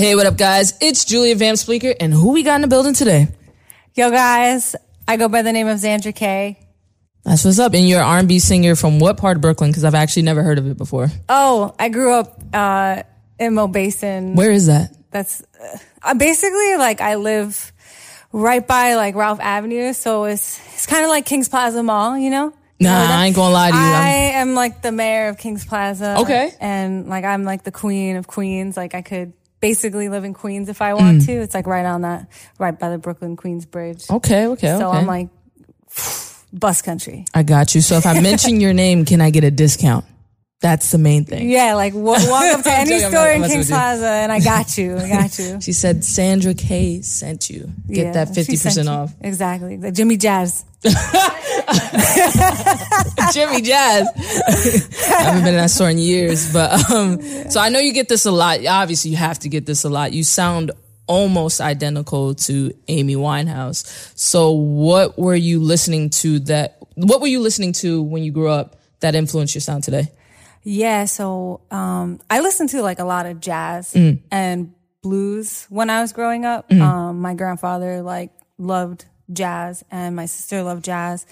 Hey, 0.00 0.14
what 0.14 0.24
up, 0.24 0.38
guys? 0.38 0.72
It's 0.80 1.04
Julia 1.04 1.36
Van 1.36 1.56
Spleaker, 1.56 1.94
and 2.00 2.10
who 2.10 2.32
we 2.32 2.42
got 2.42 2.54
in 2.54 2.62
the 2.62 2.68
building 2.68 2.94
today? 2.94 3.28
Yo, 3.94 4.10
guys, 4.10 4.74
I 5.06 5.18
go 5.18 5.28
by 5.28 5.42
the 5.42 5.52
name 5.52 5.68
of 5.68 5.76
Xandra 5.76 6.14
K. 6.14 6.58
That's 7.22 7.44
what's 7.44 7.58
up. 7.58 7.74
And 7.74 7.86
you're 7.86 8.00
an 8.00 8.06
R&B 8.06 8.38
singer 8.38 8.76
from 8.76 8.98
what 8.98 9.18
part 9.18 9.36
of 9.36 9.42
Brooklyn? 9.42 9.68
Because 9.68 9.84
I've 9.84 9.94
actually 9.94 10.22
never 10.22 10.42
heard 10.42 10.56
of 10.56 10.66
it 10.66 10.78
before. 10.78 11.10
Oh, 11.28 11.74
I 11.78 11.90
grew 11.90 12.14
up 12.14 12.40
uh, 12.54 13.02
in 13.38 13.54
Mill 13.54 13.68
Basin. 13.68 14.36
Where 14.36 14.50
is 14.50 14.68
that? 14.68 14.96
That's 15.10 15.42
uh, 16.02 16.14
basically 16.14 16.78
like 16.78 17.02
I 17.02 17.16
live 17.16 17.70
right 18.32 18.66
by 18.66 18.94
like 18.94 19.14
Ralph 19.14 19.38
Avenue, 19.38 19.92
so 19.92 20.24
it's 20.24 20.58
it's 20.72 20.86
kind 20.86 21.04
of 21.04 21.10
like 21.10 21.26
Kings 21.26 21.50
Plaza 21.50 21.82
Mall, 21.82 22.16
you 22.16 22.30
know. 22.30 22.54
Nah, 22.80 22.90
I 22.90 23.26
ain't 23.26 23.36
gonna 23.36 23.52
lie 23.52 23.70
to 23.70 23.76
you. 23.76 23.82
I 23.82 24.08
am 24.36 24.54
like 24.54 24.80
the 24.80 24.92
mayor 24.92 25.28
of 25.28 25.36
Kings 25.36 25.66
Plaza. 25.66 26.20
Okay. 26.20 26.52
And 26.58 27.06
like 27.06 27.26
I'm 27.26 27.44
like 27.44 27.64
the 27.64 27.70
queen 27.70 28.16
of 28.16 28.26
Queens. 28.26 28.78
Like 28.78 28.94
I 28.94 29.02
could 29.02 29.34
basically 29.60 30.08
live 30.08 30.24
in 30.24 30.32
Queens 30.34 30.68
if 30.68 30.80
I 30.82 30.94
want 30.94 31.22
Mm. 31.22 31.26
to. 31.26 31.32
It's 31.32 31.54
like 31.54 31.66
right 31.66 31.84
on 31.86 32.02
that, 32.02 32.28
right 32.58 32.78
by 32.78 32.88
the 32.90 32.98
Brooklyn 32.98 33.36
Queens 33.36 33.66
Bridge. 33.66 34.04
okay, 34.10 34.46
okay, 34.48 34.68
So 34.78 34.88
okay. 34.88 34.98
I'm 34.98 35.06
like 35.06 35.28
bus 36.52 36.82
country. 36.82 37.24
I 37.34 37.42
got 37.42 37.74
you. 37.74 37.80
So 37.80 37.96
if 37.96 38.06
I 38.06 38.20
mention 38.20 38.60
your 38.60 38.72
name, 38.72 39.04
can 39.04 39.20
I 39.20 39.30
get 39.30 39.44
a 39.44 39.50
discount? 39.50 40.04
That's 40.60 40.90
the 40.90 40.98
main 40.98 41.24
thing. 41.24 41.48
Yeah, 41.48 41.74
like 41.74 41.94
wa- 41.94 42.02
walk 42.28 42.44
up 42.54 42.62
to 42.64 42.70
any 42.72 42.90
joking, 42.90 43.08
store 43.10 43.30
in 43.30 43.42
Kings 43.44 43.68
you. 43.70 43.74
Plaza 43.74 44.06
and 44.06 44.30
I 44.30 44.40
got 44.40 44.76
you. 44.76 44.96
I 44.98 45.08
got 45.08 45.38
you. 45.38 45.58
She 45.62 45.72
said 45.72 46.00
Xandra 46.00 46.56
K 46.56 47.00
sent 47.00 47.48
you. 47.48 47.70
Get 47.88 48.06
Yeah, 48.06 48.12
that 48.12 48.28
50% 48.28 48.84
you. 48.84 48.90
off. 48.90 49.14
Exactly. 49.22 49.76
The 49.76 49.90
Jimmy 49.90 50.18
Jazz. 50.18 50.64
Jimmy 53.32 53.62
Jazz. 53.62 54.08
I 55.08 55.22
haven't 55.22 55.44
been 55.44 55.54
in 55.54 55.60
that 55.60 55.70
store 55.70 55.90
in 55.90 55.98
years, 55.98 56.52
but 56.52 56.90
um, 56.90 57.20
so 57.50 57.60
I 57.60 57.68
know 57.68 57.78
you 57.78 57.92
get 57.92 58.08
this 58.08 58.26
a 58.26 58.30
lot. 58.30 58.64
Obviously, 58.66 59.10
you 59.12 59.16
have 59.16 59.38
to 59.40 59.48
get 59.48 59.66
this 59.66 59.84
a 59.84 59.88
lot. 59.88 60.12
You 60.12 60.24
sound 60.24 60.72
almost 61.06 61.60
identical 61.60 62.34
to 62.34 62.72
Amy 62.88 63.16
Winehouse. 63.16 64.12
So, 64.16 64.52
what 64.52 65.18
were 65.18 65.34
you 65.34 65.60
listening 65.60 66.10
to 66.10 66.38
that? 66.40 66.78
What 66.96 67.20
were 67.20 67.26
you 67.28 67.40
listening 67.40 67.72
to 67.74 68.02
when 68.02 68.22
you 68.22 68.32
grew 68.32 68.48
up 68.48 68.76
that 69.00 69.14
influenced 69.14 69.54
your 69.54 69.62
sound 69.62 69.84
today? 69.84 70.08
Yeah, 70.62 71.06
so 71.06 71.62
um, 71.70 72.20
I 72.28 72.40
listened 72.40 72.68
to 72.70 72.82
like 72.82 72.98
a 72.98 73.04
lot 73.04 73.26
of 73.26 73.40
jazz 73.40 73.92
Mm. 73.94 74.20
and 74.30 74.74
blues 75.02 75.66
when 75.70 75.88
I 75.90 76.02
was 76.02 76.12
growing 76.12 76.44
up. 76.44 76.68
Mm-hmm. 76.68 76.82
Um, 76.82 77.20
my 77.20 77.34
grandfather 77.34 78.02
like 78.02 78.30
loved 78.58 79.06
jazz 79.32 79.84
and 79.90 80.14
my 80.16 80.26
sister 80.26 80.62
loved 80.62 80.84
jazz. 80.84 81.24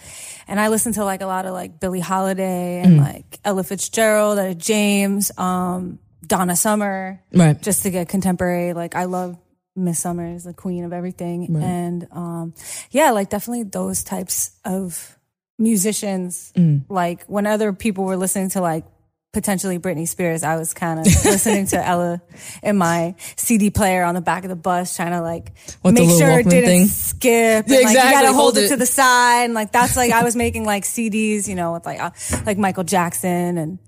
And 0.47 0.59
I 0.61 0.69
listened 0.69 0.95
to 0.95 1.05
like 1.05 1.21
a 1.21 1.27
lot 1.27 1.45
of 1.47 1.53
like 1.53 1.79
Billie 1.81 2.01
Holiday 2.01 2.81
Mm. 2.83 2.87
and 2.87 2.97
like 2.99 3.39
Ella 3.45 3.65
Fitzgerald, 3.65 4.39
Etta 4.39 4.55
James, 4.55 5.31
um, 5.37 5.99
Donna 6.27 6.57
Summer. 6.57 7.21
Right. 7.33 7.61
just 7.61 7.83
to 7.83 7.91
get 7.91 8.09
contemporary. 8.09 8.73
Like 8.73 8.95
I 8.95 9.05
love 9.05 9.37
Miss 9.77 9.99
Summers, 9.99 10.45
the 10.45 10.55
queen 10.55 10.85
of 10.85 10.93
everything. 10.93 11.55
And 11.63 12.07
um 12.11 12.55
yeah, 12.91 13.11
like 13.11 13.29
definitely 13.31 13.65
those 13.65 14.03
types 14.05 14.53
of 14.65 15.19
musicians. 15.59 16.53
Mm. 16.57 16.85
Like 16.89 17.25
when 17.27 17.47
other 17.47 17.73
people 17.73 18.05
were 18.05 18.17
listening 18.17 18.49
to 18.51 18.61
like 18.61 18.85
potentially 19.33 19.79
Britney 19.79 20.09
Spears, 20.09 20.43
I 20.43 20.57
was 20.57 20.73
kind 20.75 20.99
of 21.01 21.07
listening 21.07 21.67
to 21.69 21.87
Ella 21.87 22.21
in 22.63 22.77
my 22.79 23.15
CD 23.37 23.71
player 23.71 24.03
on 24.05 24.15
the 24.15 24.21
back 24.21 24.45
of 24.45 24.49
the 24.51 24.57
bus, 24.57 24.97
trying 24.97 25.13
to 25.13 25.21
like 25.21 25.53
With 25.83 25.95
make 25.95 26.09
sure 26.11 26.39
it 26.41 26.49
didn't 26.49 26.65
thing? 26.65 26.87
skip. 26.87 27.67
And, 27.67 27.69
Yeah, 27.69 27.77
like, 27.77 27.83
you 27.85 27.89
exactly. 27.91 28.13
gotta 28.13 28.27
hold, 28.29 28.37
Hold 28.37 28.59
it. 28.59 28.65
it. 28.65 28.69
to 28.71 28.77
the 28.77 28.87
side. 28.87 29.45
And 29.45 29.55
like 29.55 29.71
that's 29.73 29.97
like 29.97 30.13
I 30.13 30.25
was 30.25 30.35
making 30.37 30.65
like 30.65 30.85
CDs, 30.85 31.47
you 31.49 31.55
know, 31.55 31.75
with 31.75 31.85
like 31.87 32.01
uh, 32.01 32.11
like 32.47 32.59
Michael 32.59 32.85
Jackson 32.85 33.59
and 33.59 33.79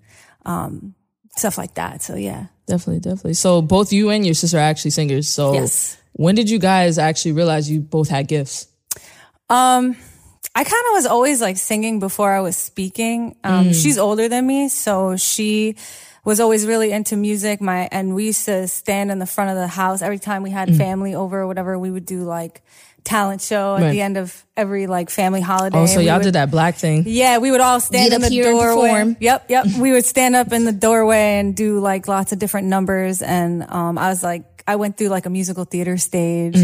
um 0.44 0.94
stuff 1.36 1.56
like 1.58 1.74
that. 1.74 2.02
So 2.02 2.16
yeah. 2.16 2.46
Definitely, 2.66 3.00
definitely. 3.00 3.34
So, 3.34 3.62
both 3.62 3.92
you 3.92 4.10
and 4.10 4.24
your 4.24 4.34
sister 4.34 4.56
are 4.58 4.60
actually 4.60 4.92
singers. 4.92 5.28
So, 5.28 5.54
Yes. 5.54 5.96
when 6.12 6.36
did 6.36 6.48
you 6.48 6.60
guys 6.60 6.98
actually 6.98 7.32
realize 7.32 7.68
you 7.68 7.80
both 7.80 8.08
had 8.08 8.28
gifts? 8.28 8.68
Um, 9.48 9.96
I 10.54 10.64
kind 10.64 10.84
of 10.88 10.92
was 10.94 11.06
always 11.06 11.40
like 11.40 11.56
singing 11.56 12.00
before 12.00 12.32
I 12.32 12.40
was 12.40 12.56
speaking. 12.56 13.36
Um, 13.44 13.72
she's 13.72 13.98
older 13.98 14.28
than 14.28 14.46
me, 14.46 14.68
so 14.68 15.16
she 15.16 15.76
was 16.24 16.40
always 16.40 16.66
really 16.66 16.90
into 16.92 17.16
music. 17.16 17.60
My 17.60 17.88
and 17.92 18.14
we 18.14 18.26
used 18.26 18.44
to 18.46 18.66
stand 18.68 19.10
in 19.10 19.18
the 19.20 19.26
front 19.26 19.50
of 19.50 19.56
the 19.56 19.68
house 19.68 20.02
every 20.02 20.18
time 20.18 20.42
we 20.42 20.50
had 20.50 20.74
family 20.76 21.14
over 21.14 21.40
or 21.40 21.46
whatever. 21.46 21.78
We 21.78 21.90
would 21.90 22.04
do 22.04 22.22
like 22.24 22.62
talent 23.04 23.40
show 23.40 23.76
at 23.76 23.82
Right. 23.82 23.90
the 23.92 24.00
end 24.02 24.16
of 24.18 24.44
every 24.56 24.86
like 24.86 25.08
family 25.08 25.40
holiday. 25.40 25.78
Oh, 25.78 25.86
so 25.86 26.00
y'all 26.00 26.18
would- 26.18 26.24
did 26.24 26.34
that 26.34 26.50
black 26.50 26.74
thing. 26.74 27.04
Yeah, 27.06 27.38
we 27.38 27.50
would 27.50 27.60
all 27.62 27.80
stand 27.80 28.10
Get 28.10 28.16
in 28.16 28.20
the 28.20 28.42
doorway. 28.42 29.16
Yep, 29.20 29.46
yep. 29.48 29.66
we 29.78 29.92
would 29.92 30.04
stand 30.04 30.36
up 30.36 30.52
in 30.52 30.64
the 30.64 30.72
doorway 30.72 31.38
and 31.38 31.56
do 31.56 31.78
like 31.80 32.08
lots 32.08 32.32
of 32.32 32.38
different 32.38 32.66
numbers. 32.66 33.22
And 33.22 33.64
um, 33.70 33.96
I 33.96 34.08
was 34.08 34.22
like, 34.22 34.44
I 34.66 34.76
went 34.76 34.98
through 34.98 35.08
like 35.08 35.24
a 35.24 35.30
musical 35.30 35.64
theater 35.64 35.96
stage, 35.96 36.58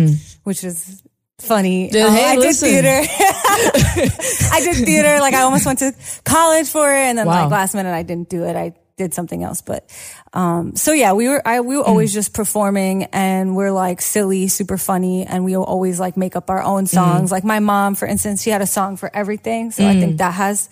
which 0.44 0.62
is 0.62 1.02
funny. 1.38 1.90
Yeah, 1.92 2.06
Um, 2.06 2.12
Mm. 2.12 2.16
hey, 2.16 2.24
I 2.24 2.36
did 2.36 2.56
theater. 2.56 3.00
I 4.52 4.60
did 4.62 4.84
theater. 4.84 5.20
Like 5.20 5.34
I 5.34 5.42
almost 5.42 5.66
went 5.66 5.78
to 5.80 5.92
college 6.24 6.68
for 6.68 6.90
it, 6.92 6.98
and 7.08 7.18
then 7.18 7.26
Wow. 7.26 7.42
like 7.44 7.50
last 7.50 7.74
minute 7.74 7.92
I 7.94 8.02
didn't 8.02 8.28
do 8.28 8.44
it. 8.44 8.56
I 8.56 8.72
did 8.96 9.12
something 9.12 9.42
else, 9.44 9.60
but 9.60 9.84
um, 10.32 10.74
so 10.74 10.92
yeah, 10.92 11.12
we 11.12 11.28
were 11.28 11.46
I 11.46 11.60
we 11.60 11.76
were 11.76 11.82
always 11.84 12.10
Mm. 12.12 12.14
just 12.14 12.32
performing, 12.32 13.04
and 13.12 13.54
we're 13.54 13.70
like 13.72 14.00
silly, 14.00 14.48
super 14.48 14.78
funny, 14.78 15.26
and 15.26 15.44
we 15.44 15.56
always 15.56 16.00
like 16.00 16.16
make 16.16 16.36
up 16.36 16.48
our 16.48 16.62
own 16.62 16.84
Mm. 16.84 16.88
songs. 16.88 17.30
Like 17.32 17.44
my 17.44 17.60
mom, 17.60 17.94
for 17.94 18.06
instance, 18.08 18.42
she 18.42 18.50
had 18.50 18.62
a 18.62 18.66
song 18.66 18.96
for 18.96 19.10
everything, 19.14 19.70
so 19.70 19.84
I 19.86 19.94
Mm. 19.94 20.00
think 20.00 20.18
that 20.18 20.34
has 20.34 20.68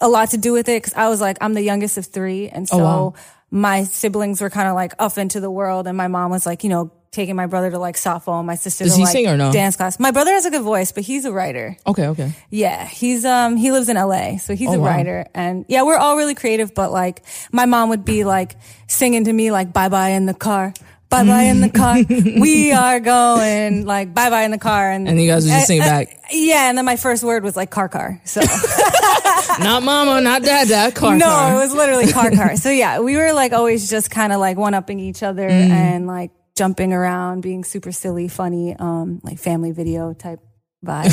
a 0.00 0.08
lot 0.08 0.30
to 0.30 0.38
do 0.38 0.52
with 0.52 0.68
it 0.68 0.82
because 0.82 0.94
I 0.94 1.08
was 1.08 1.20
like 1.20 1.36
I'm 1.40 1.52
the 1.54 1.62
youngest 1.62 1.98
of 1.98 2.06
three, 2.06 2.48
and 2.48 2.66
so 2.68 2.76
Oh, 2.80 2.84
wow. 2.84 3.14
my 3.50 3.84
siblings 3.84 4.40
were 4.40 4.48
kind 4.50 4.68
of 4.68 4.74
like 4.74 4.94
up 4.98 5.18
into 5.18 5.40
the 5.40 5.50
world, 5.50 5.86
and 5.86 5.96
my 5.96 6.08
mom 6.08 6.30
was 6.30 6.46
like, 6.46 6.64
you 6.64 6.70
know. 6.70 6.90
Taking 7.12 7.34
my 7.34 7.46
brother 7.46 7.72
to 7.72 7.78
like 7.80 7.96
softball, 7.96 8.38
and 8.38 8.46
my 8.46 8.54
sister 8.54 8.84
Does 8.84 8.92
to 8.92 8.98
he 8.98 9.02
like 9.04 9.12
sing 9.12 9.26
or 9.26 9.36
no? 9.36 9.50
dance 9.50 9.74
class. 9.74 9.98
My 9.98 10.12
brother 10.12 10.30
has 10.30 10.44
a 10.44 10.50
good 10.50 10.62
voice, 10.62 10.92
but 10.92 11.02
he's 11.02 11.24
a 11.24 11.32
writer. 11.32 11.76
Okay, 11.84 12.06
okay. 12.06 12.32
Yeah, 12.50 12.86
he's 12.86 13.24
um 13.24 13.56
he 13.56 13.72
lives 13.72 13.88
in 13.88 13.96
LA, 13.96 14.36
so 14.36 14.54
he's 14.54 14.68
Oh, 14.68 14.74
a 14.74 14.78
wow. 14.78 14.86
writer, 14.86 15.26
and 15.34 15.64
yeah, 15.66 15.82
we're 15.82 15.96
all 15.96 16.16
really 16.16 16.36
creative. 16.36 16.72
But 16.72 16.92
like, 16.92 17.24
my 17.50 17.66
mom 17.66 17.88
would 17.88 18.04
be 18.04 18.22
like 18.22 18.54
singing 18.86 19.24
to 19.24 19.32
me 19.32 19.50
like 19.50 19.72
"Bye 19.72 19.88
bye 19.88 20.10
in 20.10 20.26
the 20.26 20.34
car." 20.34 20.72
Bye 21.08 21.24
bye 21.24 21.42
in 21.42 21.60
the 21.60 21.68
car. 21.70 21.96
we 22.40 22.70
are 22.70 23.00
going 23.00 23.84
like 23.86 24.14
bye 24.14 24.30
bye 24.30 24.42
in 24.44 24.52
the 24.52 24.58
car, 24.58 24.92
and 24.92 25.08
And 25.08 25.20
you 25.20 25.28
guys 25.28 25.42
would 25.44 25.50
just 25.50 25.66
sing 25.66 25.80
uh, 25.80 25.86
back. 25.86 26.16
Yeah, 26.30 26.68
and 26.68 26.78
then 26.78 26.84
my 26.84 26.94
first 26.94 27.24
word 27.24 27.42
was 27.42 27.56
like 27.56 27.70
car 27.70 27.88
car. 27.88 28.20
So 28.24 28.40
Not 29.58 29.82
mama, 29.82 30.20
not 30.20 30.42
dad, 30.42 30.68
dad, 30.68 30.94
car. 30.94 31.16
no, 31.16 31.26
car. 31.26 31.54
it 31.54 31.58
was 31.58 31.74
literally 31.74 32.12
car 32.12 32.30
car. 32.30 32.54
So 32.54 32.70
yeah, 32.70 33.00
we 33.00 33.16
were 33.16 33.32
like 33.32 33.52
always 33.52 33.90
just 33.90 34.12
kind 34.12 34.32
of 34.32 34.38
like 34.38 34.56
one 34.56 34.74
upping 34.74 35.00
each 35.00 35.24
other 35.24 35.48
Mm. 35.50 35.70
and 35.70 36.06
like 36.06 36.30
jumping 36.60 36.92
around, 36.92 37.40
being 37.40 37.64
super 37.64 37.90
silly, 37.90 38.28
funny, 38.28 38.76
um, 38.78 39.18
like 39.24 39.38
family 39.38 39.72
video 39.72 40.12
type 40.12 40.40
vibe. 40.84 41.08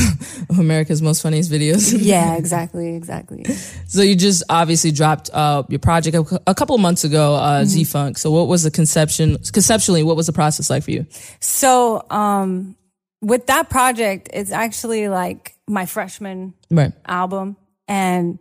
America's 0.60 1.02
most 1.02 1.22
funniest 1.22 1.50
videos. 1.50 1.96
yeah, 2.14 2.36
exactly, 2.36 2.96
exactly. 2.98 3.46
so 3.88 4.02
you 4.02 4.14
just 4.18 4.44
obviously 4.50 4.92
dropped 4.92 5.30
uh, 5.34 5.64
your 5.70 5.80
project 5.80 6.18
a, 6.18 6.42
a 6.48 6.54
couple 6.54 6.78
months 6.80 7.06
ago, 7.06 7.36
uh, 7.36 7.62
Mm-hmm. 7.62 7.66
Z 7.70 7.84
Funk. 7.86 8.18
So 8.18 8.30
what 8.30 8.50
was 8.50 8.64
the 8.64 8.72
conception? 8.72 9.38
Conceptually, 9.54 10.04
what 10.04 10.18
was 10.18 10.28
the 10.28 10.34
process 10.34 10.70
like 10.70 10.84
for 10.84 10.92
you? 10.92 11.06
So, 11.40 12.04
um, 12.10 12.76
with 13.22 13.48
that 13.48 13.70
project, 13.70 14.30
it's 14.34 14.52
actually 14.52 15.08
like 15.08 15.56
my 15.66 15.86
freshman 15.86 16.56
Right. 16.70 16.92
album. 17.06 17.56
And, 17.88 18.38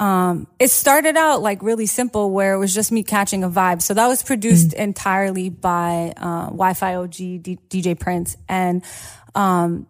um, 0.00 0.46
it 0.58 0.70
started 0.70 1.16
out 1.16 1.42
like 1.42 1.62
really 1.62 1.86
simple 1.86 2.30
where 2.30 2.54
it 2.54 2.58
was 2.58 2.72
just 2.72 2.92
me 2.92 3.02
catching 3.02 3.42
a 3.42 3.50
vibe. 3.50 3.82
So 3.82 3.94
that 3.94 4.06
was 4.06 4.22
produced 4.22 4.72
entirely 4.72 5.50
by, 5.50 6.12
uh, 6.16 6.46
Wi-Fi 6.46 6.94
OG 6.94 7.10
D- 7.10 7.58
DJ 7.68 7.98
Prince. 7.98 8.36
And, 8.48 8.84
um, 9.34 9.86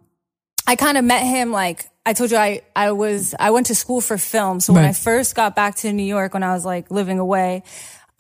I 0.67 0.77
kind 0.77 0.99
of 0.99 1.05
met 1.05 1.23
him 1.25 1.51
like, 1.53 1.89
I 2.05 2.15
told 2.15 2.31
you 2.31 2.39
I, 2.39 2.63
I 2.75 2.93
was, 2.93 3.35
I 3.39 3.51
went 3.51 3.67
to 3.67 3.75
school 3.75 4.01
for 4.01 4.17
film. 4.17 4.61
So 4.61 4.73
when 4.73 4.85
I 4.85 4.93
first 4.93 5.35
got 5.35 5.55
back 5.55 5.77
to 5.77 5.93
New 5.93 6.03
York 6.05 6.35
when 6.35 6.43
I 6.43 6.55
was 6.55 6.65
like 6.65 6.91
living 6.91 7.19
away, 7.19 7.63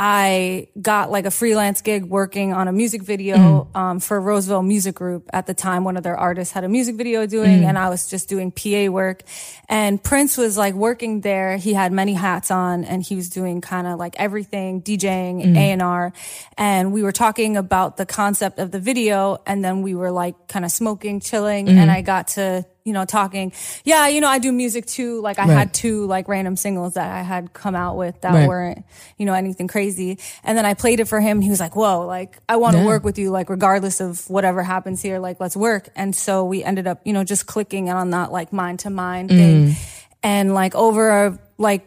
I 0.00 0.68
got 0.80 1.10
like 1.10 1.26
a 1.26 1.30
freelance 1.30 1.82
gig 1.82 2.04
working 2.04 2.52
on 2.52 2.68
a 2.68 2.72
music 2.72 3.02
video 3.02 3.36
mm-hmm. 3.36 3.76
um, 3.76 4.00
for 4.00 4.20
Roseville 4.20 4.62
Music 4.62 4.94
Group. 4.94 5.28
At 5.32 5.46
the 5.46 5.54
time, 5.54 5.82
one 5.82 5.96
of 5.96 6.04
their 6.04 6.16
artists 6.16 6.54
had 6.54 6.62
a 6.62 6.68
music 6.68 6.94
video 6.94 7.26
doing, 7.26 7.58
mm-hmm. 7.58 7.68
and 7.68 7.76
I 7.76 7.88
was 7.88 8.08
just 8.08 8.28
doing 8.28 8.52
PA 8.52 8.92
work. 8.92 9.24
And 9.68 10.00
Prince 10.02 10.36
was 10.36 10.56
like 10.56 10.74
working 10.74 11.22
there. 11.22 11.56
He 11.56 11.74
had 11.74 11.90
many 11.90 12.14
hats 12.14 12.52
on, 12.52 12.84
and 12.84 13.02
he 13.02 13.16
was 13.16 13.28
doing 13.28 13.60
kind 13.60 13.88
of 13.88 13.98
like 13.98 14.14
everything, 14.18 14.82
DJing, 14.82 15.42
mm-hmm. 15.42 15.56
A 15.56 15.72
and 15.72 15.82
R. 15.82 16.12
And 16.56 16.92
we 16.92 17.02
were 17.02 17.12
talking 17.12 17.56
about 17.56 17.96
the 17.96 18.06
concept 18.06 18.60
of 18.60 18.70
the 18.70 18.78
video, 18.78 19.38
and 19.46 19.64
then 19.64 19.82
we 19.82 19.96
were 19.96 20.12
like 20.12 20.46
kind 20.46 20.64
of 20.64 20.70
smoking, 20.70 21.18
chilling, 21.18 21.68
and 21.68 21.90
I 21.90 22.02
got 22.02 22.28
to 22.28 22.64
you 22.88 22.94
know, 22.94 23.04
talking, 23.04 23.52
yeah, 23.84 24.08
you 24.08 24.20
know, 24.22 24.28
I 24.28 24.38
do 24.38 24.50
music 24.50 24.86
too. 24.86 25.20
Like 25.20 25.38
I 25.38 25.46
Right. 25.46 25.58
had 25.58 25.74
two 25.74 26.06
like 26.06 26.26
random 26.26 26.56
singles 26.56 26.94
that 26.94 27.10
I 27.10 27.20
had 27.22 27.52
come 27.52 27.74
out 27.76 27.98
with 27.98 28.18
that 28.22 28.32
Right. 28.32 28.48
weren't, 28.48 28.84
you 29.18 29.26
know, 29.26 29.34
anything 29.34 29.68
crazy. 29.68 30.18
And 30.42 30.56
then 30.56 30.64
I 30.64 30.72
played 30.72 31.00
it 31.00 31.04
for 31.06 31.20
him. 31.20 31.42
He 31.42 31.50
was 31.50 31.60
like, 31.60 31.76
whoa, 31.76 32.06
like 32.06 32.38
I 32.48 32.56
want 32.56 32.76
to 32.76 32.78
Yeah. 32.78 32.86
work 32.86 33.04
with 33.04 33.18
you, 33.18 33.30
like 33.30 33.50
regardless 33.50 34.00
of 34.00 34.28
whatever 34.30 34.62
happens 34.62 35.02
here, 35.02 35.18
like 35.18 35.38
let's 35.38 35.54
work. 35.56 35.90
And 35.94 36.16
so 36.16 36.46
we 36.46 36.64
ended 36.64 36.86
up, 36.86 37.02
you 37.04 37.12
know, 37.12 37.24
just 37.24 37.46
clicking 37.46 37.90
on 37.90 38.10
that 38.12 38.32
like 38.32 38.52
mind 38.54 38.78
to 38.80 38.90
mind 38.90 39.28
thing. 39.28 39.76
And 40.22 40.54
like 40.54 40.74
over 40.74 41.38
like, 41.58 41.86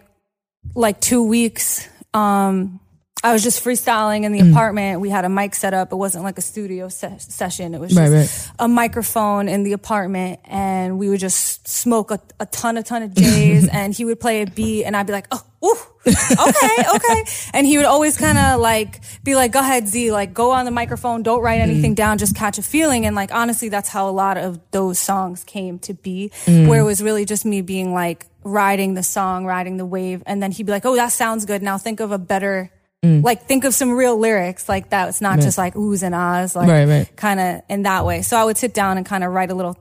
like 0.75 1.01
two 1.01 1.23
weeks, 1.23 1.87
um, 2.13 2.79
I 3.23 3.33
was 3.33 3.43
just 3.43 3.63
freestyling 3.63 4.23
in 4.23 4.31
the 4.31 4.39
mm. 4.39 4.51
apartment. 4.51 4.99
We 4.99 5.09
had 5.09 5.25
a 5.25 5.29
mic 5.29 5.53
set 5.53 5.73
up. 5.73 5.91
It 5.91 5.95
wasn't 5.95 6.23
like 6.23 6.39
a 6.39 6.41
studio 6.41 6.89
se- 6.89 7.17
session. 7.19 7.75
It 7.75 7.79
was 7.79 7.91
just 7.91 7.99
Right, 7.99 8.09
right. 8.09 8.51
a 8.57 8.67
microphone 8.67 9.47
in 9.47 9.63
the 9.63 9.73
apartment, 9.73 10.39
and 10.45 10.97
we 10.97 11.07
would 11.09 11.19
just 11.19 11.67
smoke 11.67 12.09
a, 12.09 12.19
a 12.39 12.47
ton, 12.47 12.77
a 12.77 12.83
ton 12.83 13.03
of 13.03 13.13
J's, 13.13 13.67
and 13.71 13.93
he 13.93 14.05
would 14.05 14.19
play 14.19 14.41
a 14.41 14.47
beat, 14.47 14.85
and 14.85 14.97
I'd 14.97 15.05
be 15.05 15.13
like, 15.13 15.27
oh, 15.31 15.43
ooh, 15.63 15.77
okay, 16.07 16.83
okay, 16.95 17.23
and 17.53 17.67
he 17.67 17.77
would 17.77 17.85
always 17.85 18.17
kind 18.17 18.39
of 18.39 18.59
like 18.59 19.01
be 19.23 19.35
like, 19.35 19.51
go 19.51 19.59
ahead, 19.59 19.87
Z, 19.87 20.11
like 20.11 20.33
go 20.33 20.51
on 20.51 20.65
the 20.65 20.71
microphone, 20.71 21.21
don't 21.21 21.41
write 21.41 21.61
anything 21.61 21.93
mm. 21.93 21.97
down, 21.97 22.17
just 22.17 22.35
catch 22.35 22.57
a 22.57 22.63
feeling, 22.63 23.05
and 23.05 23.15
like 23.15 23.31
honestly, 23.31 23.69
that's 23.69 23.89
how 23.89 24.09
a 24.09 24.11
lot 24.11 24.37
of 24.37 24.59
those 24.71 24.97
songs 24.97 25.43
came 25.43 25.77
to 25.79 25.93
be, 25.93 26.31
mm. 26.45 26.67
where 26.67 26.79
it 26.79 26.85
was 26.85 27.03
really 27.03 27.25
just 27.25 27.45
me 27.45 27.61
being 27.61 27.93
like 27.93 28.25
riding 28.43 28.95
the 28.95 29.03
song, 29.03 29.45
riding 29.45 29.77
the 29.77 29.85
wave, 29.85 30.23
and 30.25 30.41
then 30.41 30.51
he'd 30.51 30.65
be 30.65 30.71
like, 30.71 30.85
oh, 30.85 30.95
that 30.95 31.11
sounds 31.11 31.45
good. 31.45 31.61
Now 31.61 31.77
think 31.77 31.99
of 31.99 32.11
a 32.11 32.17
better. 32.17 32.71
Like 33.03 33.47
think 33.47 33.63
of 33.63 33.73
some 33.73 33.91
real 33.91 34.15
lyrics 34.17 34.69
like 34.69 34.91
that. 34.91 35.09
It's 35.09 35.21
not 35.21 35.39
just 35.39 35.57
like 35.57 35.73
oohs 35.73 36.03
and 36.03 36.13
ahs, 36.13 36.55
like 36.55 36.69
Right, 36.69 36.87
right. 36.87 37.15
kind 37.15 37.39
of 37.39 37.61
in 37.67 37.81
that 37.83 38.05
way. 38.05 38.21
So 38.21 38.37
I 38.37 38.43
would 38.45 38.57
sit 38.57 38.75
down 38.75 38.97
and 38.97 39.05
kind 39.05 39.23
of 39.23 39.31
write 39.31 39.49
a 39.49 39.55
little 39.55 39.75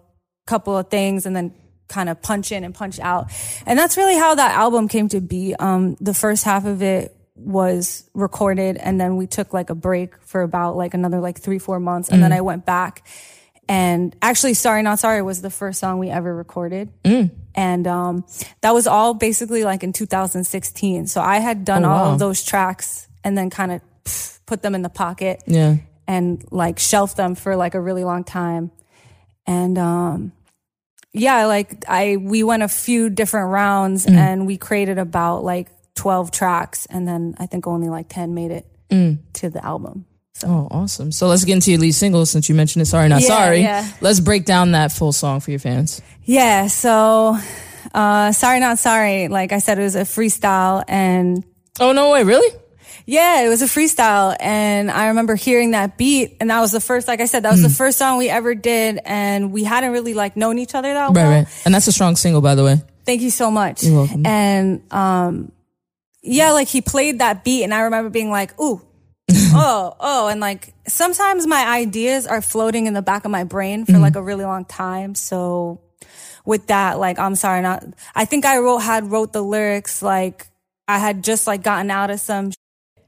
couple 0.46 0.76
of 0.78 0.88
things 0.88 1.26
and 1.26 1.36
then 1.36 1.52
kind 1.88 2.08
of 2.08 2.22
punch 2.22 2.50
in 2.50 2.64
and 2.64 2.74
punch 2.74 2.98
out. 2.98 3.30
And 3.66 3.78
that's 3.78 3.98
really 3.98 4.16
how 4.16 4.34
that 4.36 4.52
album 4.56 4.88
came 4.88 5.08
to 5.10 5.20
be. 5.20 5.54
Um, 5.58 5.96
the 6.00 6.14
first 6.14 6.44
half 6.44 6.64
of 6.64 6.80
it 6.82 7.14
was 7.34 8.08
recorded 8.14 8.76
and 8.78 8.98
then 9.00 9.16
we 9.16 9.26
took 9.26 9.52
like 9.52 9.68
a 9.70 9.74
break 9.74 10.14
for 10.22 10.40
about 10.40 10.76
like 10.76 10.94
another 10.94 11.20
like 11.20 11.38
three, 11.38 11.58
four 11.58 11.78
months. 11.78 12.08
And 12.08 12.22
then 12.22 12.32
I 12.32 12.40
went 12.40 12.64
back 12.64 13.06
and 13.68 14.16
actually 14.22 14.54
Sorry 14.54 14.82
Not 14.82 14.98
Sorry 14.98 15.20
was 15.20 15.42
the 15.42 15.50
first 15.50 15.78
song 15.78 15.98
we 15.98 16.08
ever 16.08 16.34
recorded. 16.34 16.90
And, 17.54 17.86
um, 17.86 18.24
that 18.62 18.72
was 18.72 18.86
all 18.86 19.12
basically 19.12 19.62
like 19.64 19.82
in 19.82 19.92
2016. 19.92 21.06
So 21.06 21.20
I 21.20 21.38
had 21.38 21.64
done 21.66 21.84
Oh, 21.84 21.90
all 21.90 22.04
wow. 22.06 22.12
of 22.14 22.18
those 22.18 22.42
tracks 22.44 23.08
and 23.24 23.36
then 23.36 23.50
kind 23.50 23.72
of 23.72 23.80
put 24.46 24.62
them 24.62 24.74
in 24.74 24.82
the 24.82 24.88
pocket 24.88 25.42
Yeah. 25.46 25.76
and 26.08 26.44
like 26.50 26.78
shelf 26.78 27.14
them 27.16 27.34
for 27.34 27.56
like 27.56 27.74
a 27.74 27.80
really 27.80 28.04
long 28.04 28.24
time. 28.24 28.70
And 29.46 29.78
um 29.78 30.32
yeah, 31.12 31.46
like 31.46 31.84
I 31.88 32.16
we 32.16 32.42
went 32.42 32.62
a 32.62 32.68
few 32.68 33.10
different 33.10 33.50
rounds 33.50 34.06
and 34.06 34.46
we 34.46 34.56
created 34.56 34.98
about 34.98 35.42
like 35.44 35.68
12 35.96 36.30
tracks 36.30 36.86
and 36.86 37.06
then 37.06 37.34
I 37.38 37.46
think 37.46 37.66
only 37.66 37.88
like 37.88 38.08
10 38.08 38.32
made 38.34 38.50
it 38.52 38.66
to 39.34 39.50
the 39.50 39.64
album. 39.64 40.06
So 40.34 40.48
Oh, 40.48 40.68
awesome. 40.70 41.12
So 41.12 41.26
let's 41.28 41.44
get 41.44 41.54
into 41.54 41.70
your 41.72 41.80
lead 41.80 41.92
single 41.92 42.24
since 42.26 42.48
you 42.48 42.54
mentioned 42.54 42.82
it. 42.82 42.86
Sorry, 42.86 43.08
not 43.08 43.20
Yeah, 43.22 43.26
sorry. 43.28 43.60
yeah. 43.60 43.86
Let's 44.00 44.20
break 44.20 44.44
down 44.46 44.72
that 44.72 44.90
full 44.92 45.12
song 45.12 45.40
for 45.40 45.50
your 45.50 45.60
fans. 45.60 46.00
yeah, 46.24 46.66
so 46.68 47.36
uh 47.94 48.30
sorry 48.32 48.60
not 48.60 48.78
sorry. 48.78 49.28
Like 49.28 49.52
I 49.52 49.58
said 49.58 49.78
it 49.78 49.82
was 49.82 49.96
a 49.96 50.02
freestyle 50.02 50.84
and 50.88 51.44
Oh, 51.80 51.92
no 51.92 52.10
way. 52.12 52.22
Really? 52.24 52.56
Yeah, 53.10 53.42
it 53.42 53.48
was 53.48 53.60
a 53.60 53.64
freestyle. 53.64 54.36
And 54.38 54.88
I 54.88 55.08
remember 55.08 55.34
hearing 55.34 55.72
that 55.72 55.98
beat. 55.98 56.36
And 56.38 56.48
that 56.48 56.60
was 56.60 56.70
the 56.70 56.80
first, 56.80 57.08
like 57.08 57.20
I 57.20 57.24
said, 57.24 57.42
that 57.42 57.50
was 57.50 57.60
the 57.60 57.68
first 57.68 57.98
song 57.98 58.18
we 58.18 58.28
ever 58.28 58.54
did. 58.54 59.00
And 59.04 59.50
we 59.50 59.64
hadn't 59.64 59.90
really 59.90 60.14
like 60.14 60.36
known 60.36 60.58
each 60.58 60.76
other 60.76 60.94
that 60.94 61.06
Right, 61.08 61.14
well. 61.16 61.30
right. 61.30 61.62
And 61.64 61.74
that's 61.74 61.88
a 61.88 61.92
strong 61.92 62.14
single, 62.14 62.40
by 62.40 62.54
the 62.54 62.62
way. 62.62 62.76
Thank 63.04 63.22
you 63.22 63.30
so 63.30 63.50
much. 63.50 63.82
You're 63.82 63.96
welcome. 63.96 64.24
And, 64.24 64.92
um, 64.92 65.50
yeah, 66.22 66.52
like 66.52 66.68
he 66.68 66.82
played 66.82 67.18
that 67.18 67.42
beat 67.42 67.64
and 67.64 67.74
I 67.74 67.80
remember 67.80 68.10
being 68.10 68.30
like, 68.30 68.58
ooh, 68.60 68.80
oh, 69.32 69.96
oh. 69.98 70.28
And 70.28 70.40
like 70.40 70.72
sometimes 70.86 71.48
my 71.48 71.66
ideas 71.68 72.28
are 72.28 72.40
floating 72.40 72.86
in 72.86 72.94
the 72.94 73.02
back 73.02 73.24
of 73.24 73.32
my 73.32 73.42
brain 73.42 73.86
for 73.86 73.98
like 73.98 74.14
a 74.14 74.22
really 74.22 74.44
long 74.44 74.64
time. 74.66 75.16
So 75.16 75.80
with 76.44 76.68
that, 76.68 77.00
like, 77.00 77.18
I'm 77.18 77.34
sorry, 77.34 77.60
not, 77.60 77.82
I 78.14 78.24
think 78.24 78.44
I 78.44 78.58
wrote, 78.58 78.78
had 78.78 79.10
wrote 79.10 79.32
the 79.32 79.42
lyrics 79.42 80.00
like 80.00 80.46
I 80.86 80.98
had 80.98 81.24
just 81.24 81.48
like 81.48 81.64
gotten 81.64 81.90
out 81.90 82.10
of 82.10 82.20
some 82.20 82.52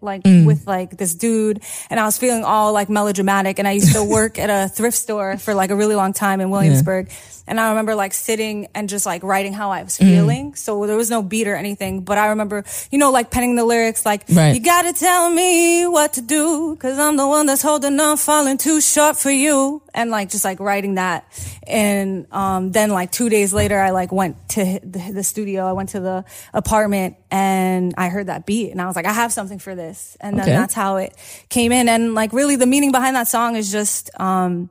like 0.03 0.23
mm. 0.23 0.47
with 0.47 0.67
like 0.67 0.97
this 0.97 1.15
dude 1.15 1.63
and 1.91 1.99
I 2.01 2.05
was 2.05 2.19
feeling 2.19 2.45
all 2.45 2.73
like 2.73 2.89
melodramatic 2.89 3.59
and 3.59 3.69
I 3.69 3.73
used 3.73 3.93
to 3.93 4.05
work 4.19 4.39
at 4.39 4.51
a 4.51 4.69
thrift 4.69 4.97
store 4.97 5.37
for 5.39 5.55
like 5.55 5.71
a 5.71 5.77
really 5.77 5.95
long 5.95 6.13
time 6.13 6.41
in 6.41 6.51
Williamsburg 6.51 7.11
and 7.47 7.61
I 7.61 7.71
remember 7.71 7.95
like 7.95 8.13
sitting 8.13 8.69
and 8.75 8.89
just 8.89 9.05
like 9.05 9.23
writing 9.23 9.53
how 9.53 9.71
I 9.71 9.83
was 9.83 9.99
mm. 9.99 10.07
feeling 10.07 10.55
so 10.55 10.87
there 10.87 10.97
was 10.97 11.11
no 11.11 11.23
beat 11.23 11.49
or 11.49 11.57
anything 11.57 12.03
but 12.03 12.19
I 12.19 12.29
remember 12.29 12.65
you 12.91 12.99
know 12.99 13.11
like 13.11 13.31
penning 13.31 13.57
the 13.57 13.65
lyrics 13.65 14.07
like 14.07 14.25
Right. 14.33 14.55
you 14.55 14.61
gotta 14.61 14.93
tell 14.93 15.31
me 15.31 15.87
what 15.87 16.15
to 16.15 16.23
do 16.23 16.77
cause 16.77 16.99
I'm 16.99 17.17
the 17.17 17.27
one 17.27 17.47
that's 17.47 17.63
holding 17.63 17.99
on 18.01 18.17
falling 18.17 18.59
too 18.59 18.81
short 18.81 19.17
for 19.17 19.31
you 19.31 19.82
and 19.95 20.11
like 20.11 20.31
just 20.31 20.45
like 20.45 20.59
writing 20.61 20.95
that 20.97 21.25
and 21.67 22.27
um 22.33 22.73
then 22.73 22.91
like 22.91 23.11
two 23.13 23.29
days 23.29 23.53
later 23.53 23.79
I 23.79 23.91
like 23.91 24.11
went 24.13 24.37
to 24.51 24.81
the, 24.83 25.13
the 25.13 25.23
studio 25.23 25.67
I 25.67 25.73
went 25.73 25.91
to 25.91 26.01
the 26.01 26.25
apartment 26.55 27.17
and 27.31 27.95
I 27.97 28.09
heard 28.09 28.27
that 28.27 28.47
beat 28.47 28.71
and 28.71 28.81
I 28.81 28.87
was 28.87 28.97
like 28.97 29.07
I 29.07 29.13
have 29.13 29.33
something 29.33 29.59
for 29.59 29.75
this 29.75 30.17
and 30.21 30.39
then 30.39 30.49
Okay. 30.49 30.57
that's 30.57 30.75
how 30.75 30.97
it 30.97 31.15
came 31.49 31.73
in 31.73 31.89
and 31.89 32.15
like 32.15 32.33
really 32.33 32.57
the 32.57 32.67
meaning 32.67 32.93
behind 32.93 33.17
that 33.17 33.29
song 33.29 33.57
is 33.57 33.71
just 33.73 34.11
um 34.21 34.71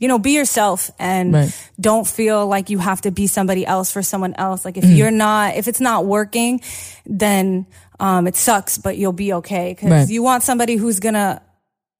you 0.00 0.08
know, 0.08 0.18
be 0.18 0.32
yourself 0.32 0.90
and 0.98 1.32
Right. 1.32 1.70
don't 1.80 2.06
feel 2.06 2.46
like 2.46 2.68
you 2.68 2.78
have 2.78 3.00
to 3.02 3.10
be 3.12 3.26
somebody 3.28 3.64
else 3.64 3.92
for 3.92 4.02
someone 4.02 4.34
else. 4.34 4.64
Like 4.64 4.76
if 4.76 4.84
Mm. 4.84 4.96
you're 4.96 5.10
not, 5.12 5.54
if 5.54 5.68
it's 5.68 5.80
not 5.80 6.04
working, 6.04 6.60
then 7.06 7.64
um, 8.00 8.26
it 8.26 8.34
sucks, 8.36 8.76
but 8.76 8.98
you'll 8.98 9.12
be 9.12 9.32
okay 9.34 9.70
because 9.72 9.90
Right. 9.90 10.08
you 10.08 10.22
want 10.22 10.42
somebody 10.42 10.74
who's 10.76 10.98
gonna 10.98 11.40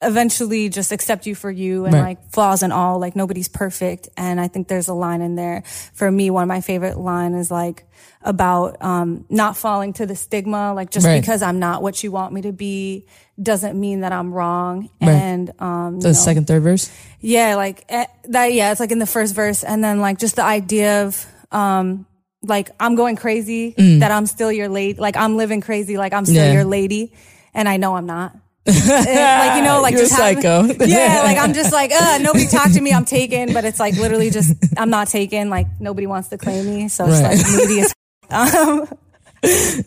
eventually 0.07 0.69
just 0.69 0.93
accept 0.93 1.27
you 1.27 1.35
for 1.35 1.51
you 1.51 1.85
and 1.85 1.95
Right. 1.95 2.03
like 2.03 2.31
flaws 2.33 2.63
and 2.63 2.73
all. 2.73 2.99
Like 2.99 3.17
nobody's 3.17 3.49
perfect, 3.49 4.09
and 4.17 4.41
I 4.41 4.49
think 4.49 4.69
there's 4.69 4.89
a 4.89 4.95
line 4.95 5.21
in 5.21 5.35
there 5.37 5.63
for 5.95 6.11
me. 6.11 6.31
One 6.31 6.43
of 6.43 6.49
my 6.49 6.61
favorite 6.61 6.99
line 6.99 7.35
is 7.35 7.51
like 7.51 7.85
about 8.23 8.77
um, 8.83 9.25
not 9.29 9.57
falling 9.57 9.93
to 9.95 10.07
the 10.07 10.17
stigma. 10.17 10.73
Like 10.75 10.91
just 10.91 11.07
Right. 11.07 11.21
because 11.21 11.43
I'm 11.43 11.59
not 11.59 11.83
what 11.83 12.03
you 12.03 12.11
want 12.13 12.33
me 12.33 12.43
to 12.43 12.53
be 12.53 13.07
doesn't 13.43 13.79
mean 13.79 14.01
that 14.01 14.13
I'm 14.13 14.33
wrong. 14.33 14.89
Right. 15.01 15.11
And 15.11 15.53
um, 15.61 15.95
you 15.97 16.01
The 16.03 16.15
second, 16.15 16.47
third 16.47 16.63
verse. 16.63 16.91
yeah, 17.21 17.57
like 17.57 17.85
eh, 17.89 18.07
that. 18.29 18.53
Yeah, 18.53 18.71
it's 18.71 18.81
like 18.81 18.93
in 18.93 18.99
the 18.99 19.07
first 19.07 19.35
verse, 19.35 19.65
and 19.65 19.83
then 19.83 20.01
like 20.01 20.19
just 20.19 20.37
the 20.37 20.45
idea 20.45 21.05
of 21.05 21.27
um, 21.53 22.07
like 22.43 22.71
I'm 22.79 22.95
going 22.95 23.17
crazy, 23.17 23.75
that 24.01 24.11
I'm 24.11 24.27
still 24.27 24.53
your 24.53 24.69
lady, 24.69 24.99
like 25.01 25.17
I'm 25.17 25.37
living 25.37 25.61
crazy, 25.61 25.97
like 25.97 26.13
I'm 26.13 26.25
still 26.27 26.43
Mm. 26.43 26.47
Yeah. 26.49 26.53
your 26.53 26.65
lady, 26.65 27.13
and 27.55 27.69
I 27.69 27.77
know 27.79 27.97
I'm 27.97 28.07
not. 28.07 28.37
Eh, 28.67 29.39
like 29.49 29.57
you 29.59 29.63
know, 29.65 29.81
like 29.83 29.93
You're 29.93 30.03
a 30.03 30.05
just 30.05 30.17
having- 30.19 30.43
psycho. 30.43 30.85
yeah, 30.87 31.23
like 31.25 31.37
I'm 31.39 31.53
just 31.53 31.73
like, 31.73 31.93
uh, 31.93 32.19
nobody 32.23 32.47
talk 32.47 32.73
to 32.73 32.81
me, 32.81 32.93
I'm 32.93 33.05
taken, 33.05 33.53
but 33.53 33.65
it's 33.65 33.79
like 33.79 33.95
literally 33.97 34.31
just 34.31 34.55
I'm 34.79 34.91
not 34.91 35.09
taken. 35.09 35.51
Like 35.51 35.67
nobody 35.81 36.07
wants 36.07 36.29
to 36.29 36.39
claim 36.39 36.65
me, 36.67 36.89
so 36.89 37.05
it's 37.07 37.21
Right. 37.21 37.37
like 37.37 37.47
moody 37.51 37.81
as. 37.81 37.93
Um, 38.31 38.89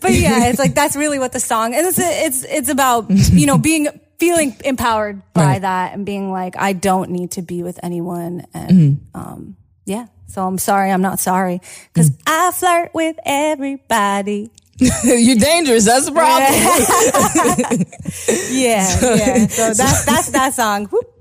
but 0.01 0.11
yeah, 0.13 0.45
it's 0.49 0.59
like 0.59 0.75
that's 0.75 0.95
really 0.95 1.17
what 1.17 1.31
the 1.31 1.39
song 1.39 1.73
and 1.73 1.87
it's 1.87 1.97
it's 1.99 2.43
it's 2.43 2.69
about 2.69 3.09
you 3.09 3.47
know 3.47 3.57
being 3.57 3.87
feeling 4.19 4.55
empowered 4.63 5.21
by 5.33 5.43
Right. 5.43 5.61
that 5.61 5.93
and 5.93 6.05
being 6.05 6.31
like 6.31 6.55
I 6.55 6.73
don't 6.73 7.09
need 7.09 7.31
to 7.31 7.41
be 7.41 7.63
with 7.63 7.79
anyone 7.81 8.45
and 8.53 8.69
Mm-hmm. 8.71 9.19
um 9.19 9.57
yeah. 9.85 10.05
So 10.27 10.45
I'm 10.45 10.59
sorry, 10.59 10.91
I'm 10.91 11.01
not 11.01 11.19
sorry 11.19 11.61
because 11.91 12.11
Mm. 12.11 12.21
I 12.27 12.51
flirt 12.51 12.93
with 12.93 13.15
everybody. 13.25 14.51
You're 15.03 15.35
dangerous. 15.37 15.85
That's 15.85 16.05
the 16.05 16.11
problem. 16.11 17.85
Yeah, 18.51 18.87
yeah. 19.01 19.47
So 19.47 19.73
that's 19.73 20.05
that's 20.05 20.29
that 20.31 20.53
song. 20.53 20.85
Whoop. 20.87 21.13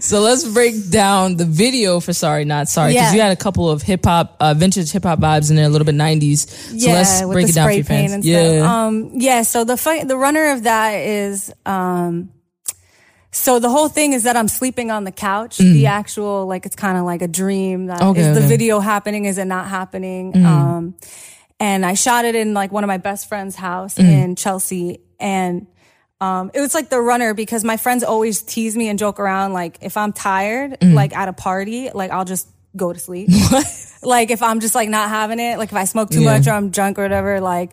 So 0.00 0.20
let's 0.20 0.44
break 0.44 0.90
down 0.90 1.36
the 1.36 1.44
video 1.44 2.00
for 2.00 2.12
Sorry 2.12 2.44
Not 2.44 2.68
Sorry 2.68 2.92
because 2.92 3.06
Yeah. 3.10 3.14
you 3.14 3.20
had 3.20 3.32
a 3.32 3.36
couple 3.36 3.68
of 3.68 3.82
hip 3.82 4.04
hop, 4.04 4.36
uh, 4.40 4.54
vintage 4.54 4.90
hip 4.92 5.02
hop 5.04 5.18
vibes 5.18 5.50
in 5.50 5.56
there, 5.56 5.64
a 5.66 5.68
little 5.68 5.84
bit 5.84 5.94
90s. 5.96 6.48
So 6.48 6.74
yeah, 6.88 6.92
let's 6.94 7.22
break 7.22 7.46
the 7.46 7.52
it 7.52 7.54
down 7.54 7.68
for 7.68 7.72
your 7.72 7.84
fans. 7.84 8.26
yeah. 8.26 8.84
Um, 8.86 9.10
yeah. 9.14 9.42
So 9.42 9.64
the 9.64 9.76
the 10.06 10.16
runner 10.16 10.52
of 10.52 10.64
that 10.64 10.94
is 10.94 11.52
um. 11.66 12.30
So 13.30 13.60
the 13.60 13.68
whole 13.68 13.88
thing 13.88 14.14
is 14.14 14.24
that 14.24 14.36
I'm 14.36 14.48
sleeping 14.48 14.90
on 14.90 15.04
the 15.04 15.12
couch. 15.12 15.58
The 15.58 15.86
actual 15.86 16.46
like 16.46 16.66
it's 16.66 16.74
kind 16.76 16.96
of 16.98 17.04
like 17.04 17.22
a 17.22 17.28
dream. 17.28 17.86
That 17.86 18.00
is 18.00 18.02
Mm. 18.02 18.10
Okay, 18.10 18.22
the 18.22 18.30
okay. 18.30 18.40
Mm. 18.40 18.48
video 18.48 18.80
happening? 18.80 19.24
Is 19.26 19.38
it 19.38 19.44
not 19.44 19.68
happening? 19.68 20.44
Um, 20.44 20.94
and 21.60 21.84
I 21.84 21.94
shot 21.94 22.24
it 22.24 22.34
in 22.34 22.54
like 22.54 22.72
one 22.72 22.84
of 22.84 22.88
my 22.88 22.98
best 22.98 23.28
friend's 23.28 23.56
house 23.56 23.96
Mm. 23.96 24.04
in 24.22 24.36
Chelsea, 24.36 25.00
and 25.20 25.66
um, 26.20 26.50
it 26.54 26.60
was 26.60 26.74
like 26.74 26.88
the 26.90 27.00
runner 27.00 27.32
because 27.34 27.62
my 27.64 27.76
friends 27.76 28.02
always 28.04 28.42
tease 28.42 28.76
me 28.76 28.88
and 28.88 28.98
joke 28.98 29.20
around. 29.20 29.52
Like 29.52 29.78
if 29.82 29.96
I'm 29.96 30.12
tired, 30.12 30.78
Mm. 30.80 30.94
like 30.94 31.16
at 31.16 31.28
a 31.28 31.32
party, 31.32 31.90
like 31.94 32.10
I'll 32.10 32.24
just 32.24 32.48
go 32.76 32.92
to 32.92 32.98
sleep. 32.98 33.28
like 34.02 34.30
if 34.30 34.42
I'm 34.42 34.60
just 34.60 34.74
like 34.74 34.88
not 34.88 35.08
having 35.08 35.38
it, 35.40 35.58
like 35.58 35.70
if 35.70 35.76
I 35.76 35.84
smoke 35.84 36.10
too 36.10 36.22
Yeah. 36.22 36.38
much 36.38 36.46
or 36.46 36.50
I'm 36.52 36.70
drunk 36.70 36.98
or 36.98 37.02
whatever, 37.02 37.40
like 37.40 37.70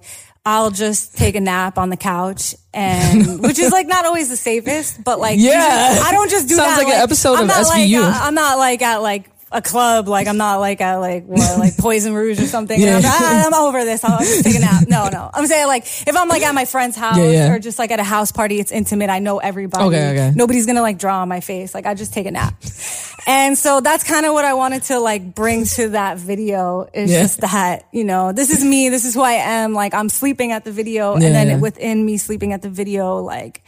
I'll 0.47 0.69
just 0.69 1.17
take 1.17 1.35
a 1.35 1.41
nap 1.41 1.79
on 1.79 1.89
the 1.89 1.97
couch 1.97 2.53
and 2.71 3.41
which 3.41 3.57
is 3.57 3.71
like 3.71 3.87
not 3.87 4.05
always 4.05 4.29
the 4.29 4.37
safest, 4.37 5.03
but 5.03 5.19
like 5.19 5.39
Yeah. 5.39 5.99
I 6.03 6.11
don't 6.11 6.29
just 6.29 6.47
do 6.47 6.55
Sounds 6.55 6.77
that. 6.77 6.83
like 6.85 6.93
an 6.93 7.01
episode 7.01 7.35
I'm 7.39 7.45
of 7.49 7.55
SVU. 7.55 8.01
Like, 8.03 8.13
uh, 8.15 8.19
I'm 8.25 8.35
not 8.35 8.57
like 8.59 8.81
at 8.83 8.97
like 9.01 9.29
a 9.55 9.61
club, 9.61 10.09
like 10.09 10.27
I'm 10.27 10.35
not 10.35 10.57
like 10.57 10.81
at 10.81 10.97
like 10.97 11.25
what, 11.25 11.57
like 11.57 11.77
Poisson 11.79 12.13
Rouge 12.13 12.41
or 12.41 12.45
something. 12.45 12.79
Yeah. 12.79 12.97
I'm, 12.97 13.03
ah, 13.05 13.43
I'm 13.47 13.53
over 13.53 13.85
this. 13.85 14.03
I'll 14.03 14.19
just 14.19 14.43
take 14.43 14.55
a 14.55 14.59
nap. 14.59 14.87
No, 14.87 15.07
no. 15.07 15.29
I'm 15.33 15.47
saying 15.47 15.67
like 15.67 15.83
if 15.85 16.15
I'm 16.15 16.27
like 16.27 16.43
at 16.43 16.53
my 16.53 16.65
friend's 16.65 16.97
house 16.97 17.17
Yeah, 17.17 17.29
yeah. 17.31 17.53
or 17.53 17.59
just 17.59 17.79
like 17.79 17.91
at 17.91 17.99
a 17.99 18.03
house 18.03 18.33
party, 18.33 18.59
it's 18.59 18.71
intimate. 18.71 19.09
I 19.09 19.19
know 19.19 19.39
everybody. 19.39 19.85
Okay, 19.85 20.09
okay. 20.11 20.31
Nobody's 20.35 20.65
gonna 20.65 20.81
like 20.81 20.99
draw 20.99 21.21
on 21.21 21.29
my 21.29 21.39
face. 21.39 21.73
Like 21.73 21.85
I 21.85 21.93
just 21.93 22.13
take 22.13 22.25
a 22.25 22.31
nap. 22.31 22.61
and 23.27 23.57
so 23.57 23.79
that's 23.79 24.03
kind 24.03 24.25
of 24.25 24.33
what 24.33 24.43
I 24.43 24.55
wanted 24.55 24.83
to 24.83 24.99
like 24.99 25.33
bring 25.33 25.63
to 25.65 25.89
that 25.89 26.17
video 26.17 26.89
is 26.93 27.09
just 27.09 27.39
that, 27.39 27.87
you 27.93 28.03
know, 28.03 28.33
this 28.33 28.49
is 28.49 28.63
me, 28.63 28.89
this 28.89 29.05
is 29.05 29.13
who 29.13 29.21
I 29.21 29.33
am. 29.33 29.73
Like 29.73 29.93
I'm 29.93 30.09
sleeping 30.09 30.51
at 30.51 30.65
the 30.65 30.71
video 30.73 31.13
and 31.13 31.23
then 31.23 31.61
within 31.61 32.05
me 32.05 32.17
sleeping 32.17 32.51
at 32.51 32.61
the 32.61 32.69
video, 32.69 33.19
like, 33.19 33.63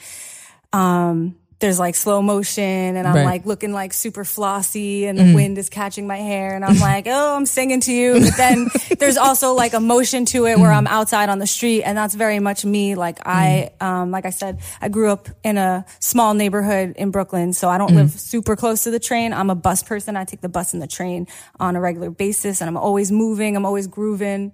um, 0.73 1.37
there's 1.59 1.79
like 1.79 1.95
slow 1.95 2.21
motion 2.21 2.63
and 2.63 3.07
I'm 3.07 3.15
Right. 3.15 3.23
Mm. 3.23 3.25
like 3.25 3.45
looking 3.47 3.73
like 3.73 3.91
super 3.93 4.23
flossy 4.23 5.07
and 5.07 5.17
the 5.17 5.33
wind 5.33 5.57
is 5.57 5.69
catching 5.69 6.05
my 6.05 6.17
hair 6.17 6.53
and 6.55 6.63
I'm 6.63 6.77
like, 6.77 7.07
oh, 7.07 7.35
I'm 7.35 7.47
singing 7.47 7.79
to 7.81 7.91
you. 7.91 8.19
But 8.19 8.37
then 8.37 8.67
there's 8.99 9.17
also 9.17 9.53
like 9.53 9.73
a 9.73 9.79
motion 9.79 10.25
to 10.25 10.45
it 10.45 10.59
where 10.59 10.69
Mm. 10.69 10.77
I'm 10.77 10.87
outside 10.87 11.29
on 11.29 11.39
the 11.39 11.47
street 11.47 11.81
and 11.83 11.97
that's 11.97 12.13
very 12.13 12.39
much 12.39 12.63
me. 12.63 12.93
Like 12.93 13.17
I, 13.25 13.71
um, 13.81 14.11
like 14.11 14.25
I 14.27 14.29
said, 14.29 14.59
I 14.81 14.89
grew 14.89 15.09
up 15.09 15.29
in 15.43 15.57
a 15.57 15.83
small 15.99 16.35
neighborhood 16.35 16.93
in 16.95 17.09
Brooklyn, 17.09 17.53
so 17.53 17.69
I 17.69 17.77
don't 17.79 17.91
Mm. 17.91 17.95
live 17.95 18.11
super 18.11 18.55
close 18.55 18.83
to 18.83 18.91
the 18.91 18.99
train. 18.99 19.33
I'm 19.33 19.49
a 19.49 19.55
bus 19.55 19.81
person. 19.81 20.15
I 20.15 20.25
take 20.25 20.41
the 20.41 20.49
bus 20.49 20.73
and 20.73 20.81
the 20.81 20.87
train 20.87 21.25
on 21.59 21.75
a 21.75 21.81
regular 21.81 22.11
basis 22.11 22.61
and 22.61 22.69
I'm 22.69 22.77
always 22.77 23.11
moving. 23.11 23.55
I'm 23.57 23.65
always 23.65 23.87
grooving. 23.87 24.51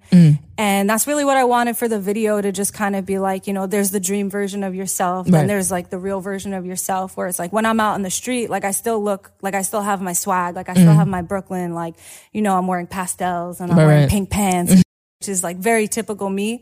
Mm. 0.57 0.63
And 0.63 0.89
that's 0.89 1.07
really 1.07 1.25
what 1.25 1.37
I 1.37 1.43
wanted 1.45 1.77
for 1.77 1.87
the 1.87 1.99
video 1.99 2.39
to 2.41 2.51
just 2.51 2.73
kind 2.73 2.95
of 2.95 3.05
be 3.05 3.17
like, 3.19 3.47
you 3.47 3.53
know, 3.53 3.65
there's 3.67 3.91
the 3.91 3.99
dream 3.99 4.29
version 4.29 4.63
of 4.63 4.75
yourself. 4.75 5.25
Right. 5.27 5.31
Then 5.39 5.47
there's 5.47 5.71
like 5.71 5.89
the 5.89 5.97
real 5.99 6.21
version 6.21 6.53
of 6.53 6.65
yourself 6.65 7.17
where 7.17 7.27
it's 7.27 7.39
like 7.39 7.51
when 7.51 7.65
I'm 7.65 7.79
out 7.79 7.95
in 7.95 8.01
the 8.03 8.11
street, 8.11 8.49
like 8.49 8.63
I 8.63 8.71
still 8.71 9.03
look 9.03 9.31
like 9.41 9.55
I 9.55 9.63
still 9.63 9.81
have 9.81 10.01
my 10.01 10.13
swag, 10.13 10.55
like 10.55 10.69
I 10.69 10.73
still 10.73 10.93
have 10.93 11.07
my 11.07 11.21
Brooklyn, 11.23 11.73
like, 11.73 11.95
you 12.31 12.41
know, 12.41 12.55
I'm 12.57 12.67
wearing 12.67 12.87
pastels 12.87 13.59
and 13.61 13.71
I'm 13.71 13.77
Mm. 13.77 13.79
Right, 13.81 13.85
wearing 13.87 14.01
right. 14.03 14.09
pink 14.11 14.29
pants, 14.29 14.73
which 15.19 15.29
is 15.29 15.43
like 15.43 15.57
very 15.57 15.87
typical 15.87 16.29
me. 16.29 16.61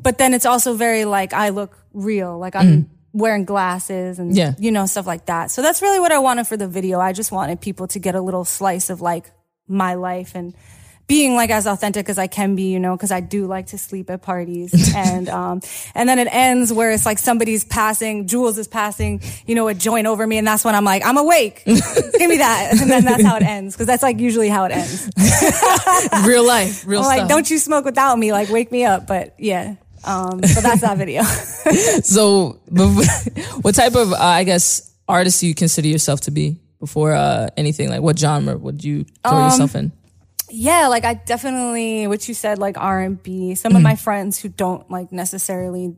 But 0.00 0.18
then 0.18 0.32
it's 0.34 0.46
also 0.46 0.74
very 0.74 1.04
like 1.04 1.32
I 1.32 1.50
look 1.50 1.76
real, 1.92 2.38
like 2.38 2.56
I'm 2.56 2.90
wearing 3.12 3.44
glasses 3.44 4.18
and 4.18 4.32
Mm. 4.32 4.36
Yeah. 4.36 4.54
you 4.58 4.70
know, 4.70 4.86
stuff 4.86 5.06
like 5.06 5.26
that. 5.26 5.50
So 5.50 5.60
that's 5.62 5.82
really 5.82 6.00
what 6.00 6.12
I 6.12 6.18
wanted 6.20 6.46
for 6.46 6.56
the 6.56 6.68
video. 6.68 7.00
I 7.00 7.12
just 7.12 7.32
wanted 7.32 7.60
people 7.60 7.86
to 7.88 7.98
get 7.98 8.14
a 8.14 8.20
little 8.20 8.44
slice 8.44 8.88
of 8.90 9.00
like 9.00 9.30
my 9.68 9.94
life 9.94 10.32
and 10.34 10.54
being 11.08 11.36
like 11.36 11.50
as 11.50 11.66
authentic 11.68 12.08
as 12.08 12.18
I 12.18 12.26
can 12.26 12.56
be, 12.56 12.72
you 12.72 12.80
know, 12.80 12.96
because 12.96 13.12
I 13.12 13.20
do 13.20 13.46
like 13.46 13.66
to 13.68 13.78
sleep 13.78 14.10
at 14.10 14.22
parties. 14.22 14.92
and 14.96 15.28
um 15.28 15.60
and 15.94 16.08
then 16.08 16.18
it 16.18 16.28
ends 16.30 16.72
where 16.72 16.90
it's 16.90 17.06
like 17.06 17.18
somebody's 17.18 17.64
passing, 17.64 18.26
Jules 18.26 18.58
is 18.58 18.66
passing, 18.68 19.20
you 19.46 19.54
know, 19.54 19.68
a 19.68 19.74
joint 19.74 20.06
over 20.06 20.26
me, 20.26 20.38
and 20.38 20.46
that's 20.46 20.64
when 20.64 20.74
I'm 20.74 20.84
like, 20.84 21.04
I'm 21.06 21.16
awake. 21.16 21.62
Give 21.66 21.80
me 22.28 22.38
that. 22.38 22.78
And 22.80 22.90
then 22.90 23.04
that's 23.04 23.22
how 23.22 23.36
it 23.36 23.42
ends. 23.42 23.76
Cause 23.76 23.86
that's 23.86 24.02
like 24.02 24.18
usually 24.18 24.48
how 24.48 24.64
it 24.64 24.72
ends. 24.72 25.08
real 26.26 26.44
life, 26.46 26.84
real 26.86 27.00
I'm 27.00 27.04
stuff. 27.04 27.18
like, 27.18 27.28
don't 27.28 27.48
you 27.50 27.58
smoke 27.58 27.84
without 27.84 28.18
me, 28.18 28.32
like 28.32 28.48
wake 28.50 28.72
me 28.72 28.84
up. 28.84 29.06
But 29.06 29.34
yeah. 29.38 29.76
Um 30.04 30.42
so 30.44 30.60
that's 30.60 30.80
that 30.82 30.98
video. 30.98 31.22
So, 32.02 32.60
what 33.62 33.74
type 33.74 33.94
of, 33.96 34.12
uh, 34.12 34.16
I 34.18 34.44
guess, 34.44 34.92
artist 35.08 35.40
do 35.40 35.46
you 35.48 35.54
consider 35.54 35.88
yourself 35.88 36.20
to 36.22 36.30
be 36.30 36.58
before 36.78 37.12
uh, 37.12 37.48
anything? 37.56 37.88
Like, 37.88 38.02
what 38.02 38.18
genre 38.18 38.56
would 38.56 38.84
you 38.84 39.04
throw 39.24 39.32
Um, 39.38 39.44
yourself 39.44 39.74
in? 39.74 39.92
Yeah, 40.50 40.88
like 40.88 41.04
I 41.04 41.14
definitely 41.14 42.06
what 42.06 42.26
you 42.28 42.34
said, 42.34 42.58
like 42.58 42.78
R 42.78 43.00
and 43.00 43.22
B. 43.22 43.54
Some 43.54 43.74
of 43.76 43.82
my 43.82 43.96
friends 43.96 44.38
who 44.38 44.48
don't 44.48 44.88
like 44.90 45.12
necessarily 45.12 45.96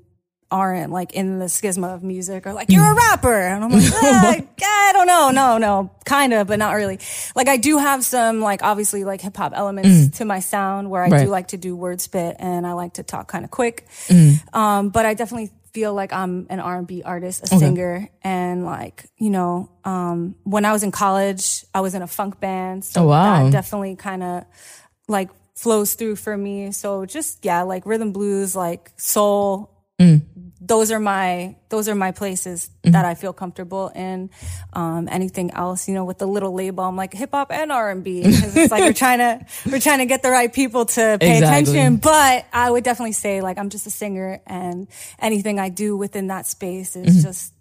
aren't 0.50 0.90
like 0.90 1.12
in 1.12 1.38
the 1.38 1.45
schisma 1.45 1.95
of 1.95 2.02
music 2.02 2.47
are 2.47 2.55
like, 2.55 2.71
You're 2.71 2.90
a 2.90 2.95
rapper. 2.95 3.35
And 3.35 3.64
I'm 3.64 3.71
like, 3.71 3.83
"Ah, 3.93 4.37
I 4.62 4.93
don't 4.95 5.07
know, 5.07 5.31
no, 5.31 5.59
no, 5.59 5.90
kinda, 6.07 6.47
but 6.47 6.59
not 6.59 6.73
really. 6.73 6.99
Like 7.37 7.49
I 7.49 7.59
do 7.59 7.76
have 7.76 8.02
some 8.02 8.40
like 8.40 8.62
obviously 8.62 9.05
like 9.05 9.21
hip 9.21 9.37
hop 9.37 9.52
elements 9.55 10.17
to 10.19 10.25
my 10.25 10.40
sound 10.40 10.88
where 10.90 11.05
I 11.05 11.09
Right. 11.11 11.25
do 11.25 11.31
like 11.31 11.49
to 11.49 11.59
do 11.59 11.76
word 11.76 12.00
spit 12.00 12.37
and 12.38 12.67
I 12.67 12.73
like 12.73 12.95
to 12.95 13.02
talk 13.02 13.28
kind 13.28 13.45
of 13.45 13.50
quick. 13.50 13.87
Um, 14.55 14.88
but 14.88 15.05
I 15.05 15.12
definitely 15.12 15.50
feel 15.78 15.94
like 15.94 16.12
I'm 16.12 16.47
an 16.50 16.58
R&B 16.58 17.02
artist, 17.04 17.44
a 17.44 17.47
singer, 17.47 18.08
and 18.23 18.64
like 18.64 19.04
you 19.16 19.30
know, 19.30 19.70
um, 19.85 20.35
when 20.42 20.64
I 20.64 20.73
was 20.73 20.82
in 20.82 20.90
college, 20.90 21.64
I 21.73 21.80
was 21.80 21.94
in 21.94 22.02
a 22.02 22.06
funk 22.08 22.40
band, 22.40 22.85
so 22.85 23.02
Oh, 23.02 23.06
wow. 23.06 23.44
that 23.44 23.52
definitely 23.52 23.94
kind 23.94 24.23
of 24.25 24.44
like 25.06 25.30
flows 25.54 25.94
through 25.94 26.16
for 26.16 26.37
me. 26.37 26.73
So 26.73 27.06
just 27.06 27.44
yeah, 27.44 27.62
like 27.62 27.87
rhythm 27.87 28.12
blues, 28.12 28.56
like 28.56 28.90
soul. 28.97 29.70
Those 30.68 30.92
are 30.92 31.00
my 31.00 31.56
those 31.70 31.88
are 31.88 31.94
my 31.94 32.12
places 32.12 32.70
that 32.84 33.04
I 33.04 33.14
feel 33.14 33.32
comfortable 33.32 33.88
in. 33.88 34.30
Um, 34.75 35.08
anything 35.10 35.50
else, 35.50 35.88
you 35.88 35.94
know, 35.94 36.04
with 36.04 36.18
the 36.18 36.26
little 36.26 36.52
label, 36.54 36.84
I'm 36.84 36.94
like 36.94 37.12
hip 37.14 37.30
hop 37.32 37.50
and 37.50 37.72
R 37.72 37.90
and 37.90 38.04
B 38.04 38.22
because 38.22 38.54
it's 38.56 38.70
like 38.70 38.82
we're 38.82 38.92
trying 39.06 39.18
to 39.18 39.44
we're 39.70 39.80
trying 39.80 39.98
to 39.98 40.06
get 40.06 40.22
the 40.22 40.30
right 40.30 40.52
people 40.52 40.84
to 40.84 41.16
pay 41.20 41.38
Exactly. 41.38 41.72
attention. 41.72 41.96
But 41.96 42.46
I 42.52 42.70
would 42.70 42.84
definitely 42.84 43.12
say 43.12 43.40
like 43.40 43.58
I'm 43.58 43.70
just 43.70 43.87
a 43.87 43.90
singer, 43.90 44.40
and 44.46 44.87
anything 45.18 45.58
I 45.58 45.70
do 45.70 45.96
within 45.96 46.26
that 46.28 46.46
space 46.46 46.94
is 46.96 47.22
just 47.25 47.52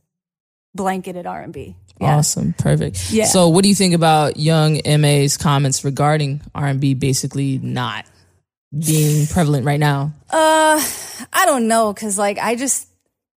blanketed 0.75 1.25
R 1.25 1.41
and 1.41 1.53
B. 1.53 1.75
Yeah. 1.99 2.17
Awesome, 2.17 2.53
perfect. 2.53 3.11
Yeah. 3.11 3.25
So, 3.25 3.47
what 3.49 3.63
do 3.63 3.69
you 3.69 3.75
think 3.75 3.95
about 3.95 4.37
Young 4.37 4.77
M.A's 4.77 5.35
comments 5.37 5.83
regarding 5.83 6.41
R 6.53 6.67
and 6.67 6.79
B 6.79 6.93
basically 6.93 7.57
not 7.57 8.05
being 8.77 9.25
prevalent 9.27 9.65
right 9.65 9.79
now? 9.79 10.11
Uh, 10.29 10.79
I 11.33 11.45
don't 11.45 11.67
know, 11.67 11.91
cause 11.95 12.17
like 12.17 12.37
I 12.37 12.55
just, 12.55 12.86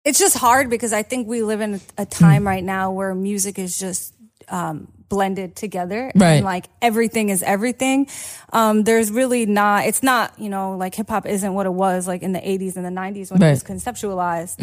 it's 0.09 0.19
just 0.19 0.37
hard 0.37 0.71
because 0.71 0.93
I 0.93 1.03
think 1.03 1.29
we 1.29 1.43
live 1.43 1.61
in 1.61 1.81
a 1.97 2.07
time 2.07 2.47
right 2.47 2.65
now 2.65 2.91
where 2.93 3.15
music 3.15 3.59
is 3.59 3.79
just 3.79 4.15
um, 4.49 4.89
blended 5.11 5.55
together, 5.57 6.11
Right. 6.15 6.35
And 6.41 6.45
like 6.45 6.67
everything 6.81 7.29
is 7.29 7.43
everything. 7.43 8.09
Um, 8.53 8.85
there's 8.85 9.11
really 9.11 9.45
not. 9.47 9.85
It's 9.87 10.03
not. 10.03 10.33
You 10.39 10.49
know, 10.49 10.77
like 10.77 10.95
hip 10.95 11.09
hop 11.09 11.27
isn't 11.27 11.53
what 11.53 11.67
it 11.67 11.73
was 11.73 12.07
like 12.07 12.23
in 12.23 12.33
the 12.33 12.41
'80s 12.41 12.77
and 12.77 12.85
the 12.85 12.91
'90s 12.91 13.31
when 13.31 13.41
Right. 13.41 13.49
it 13.49 13.51
was 13.61 13.65
conceptualized. 13.65 14.57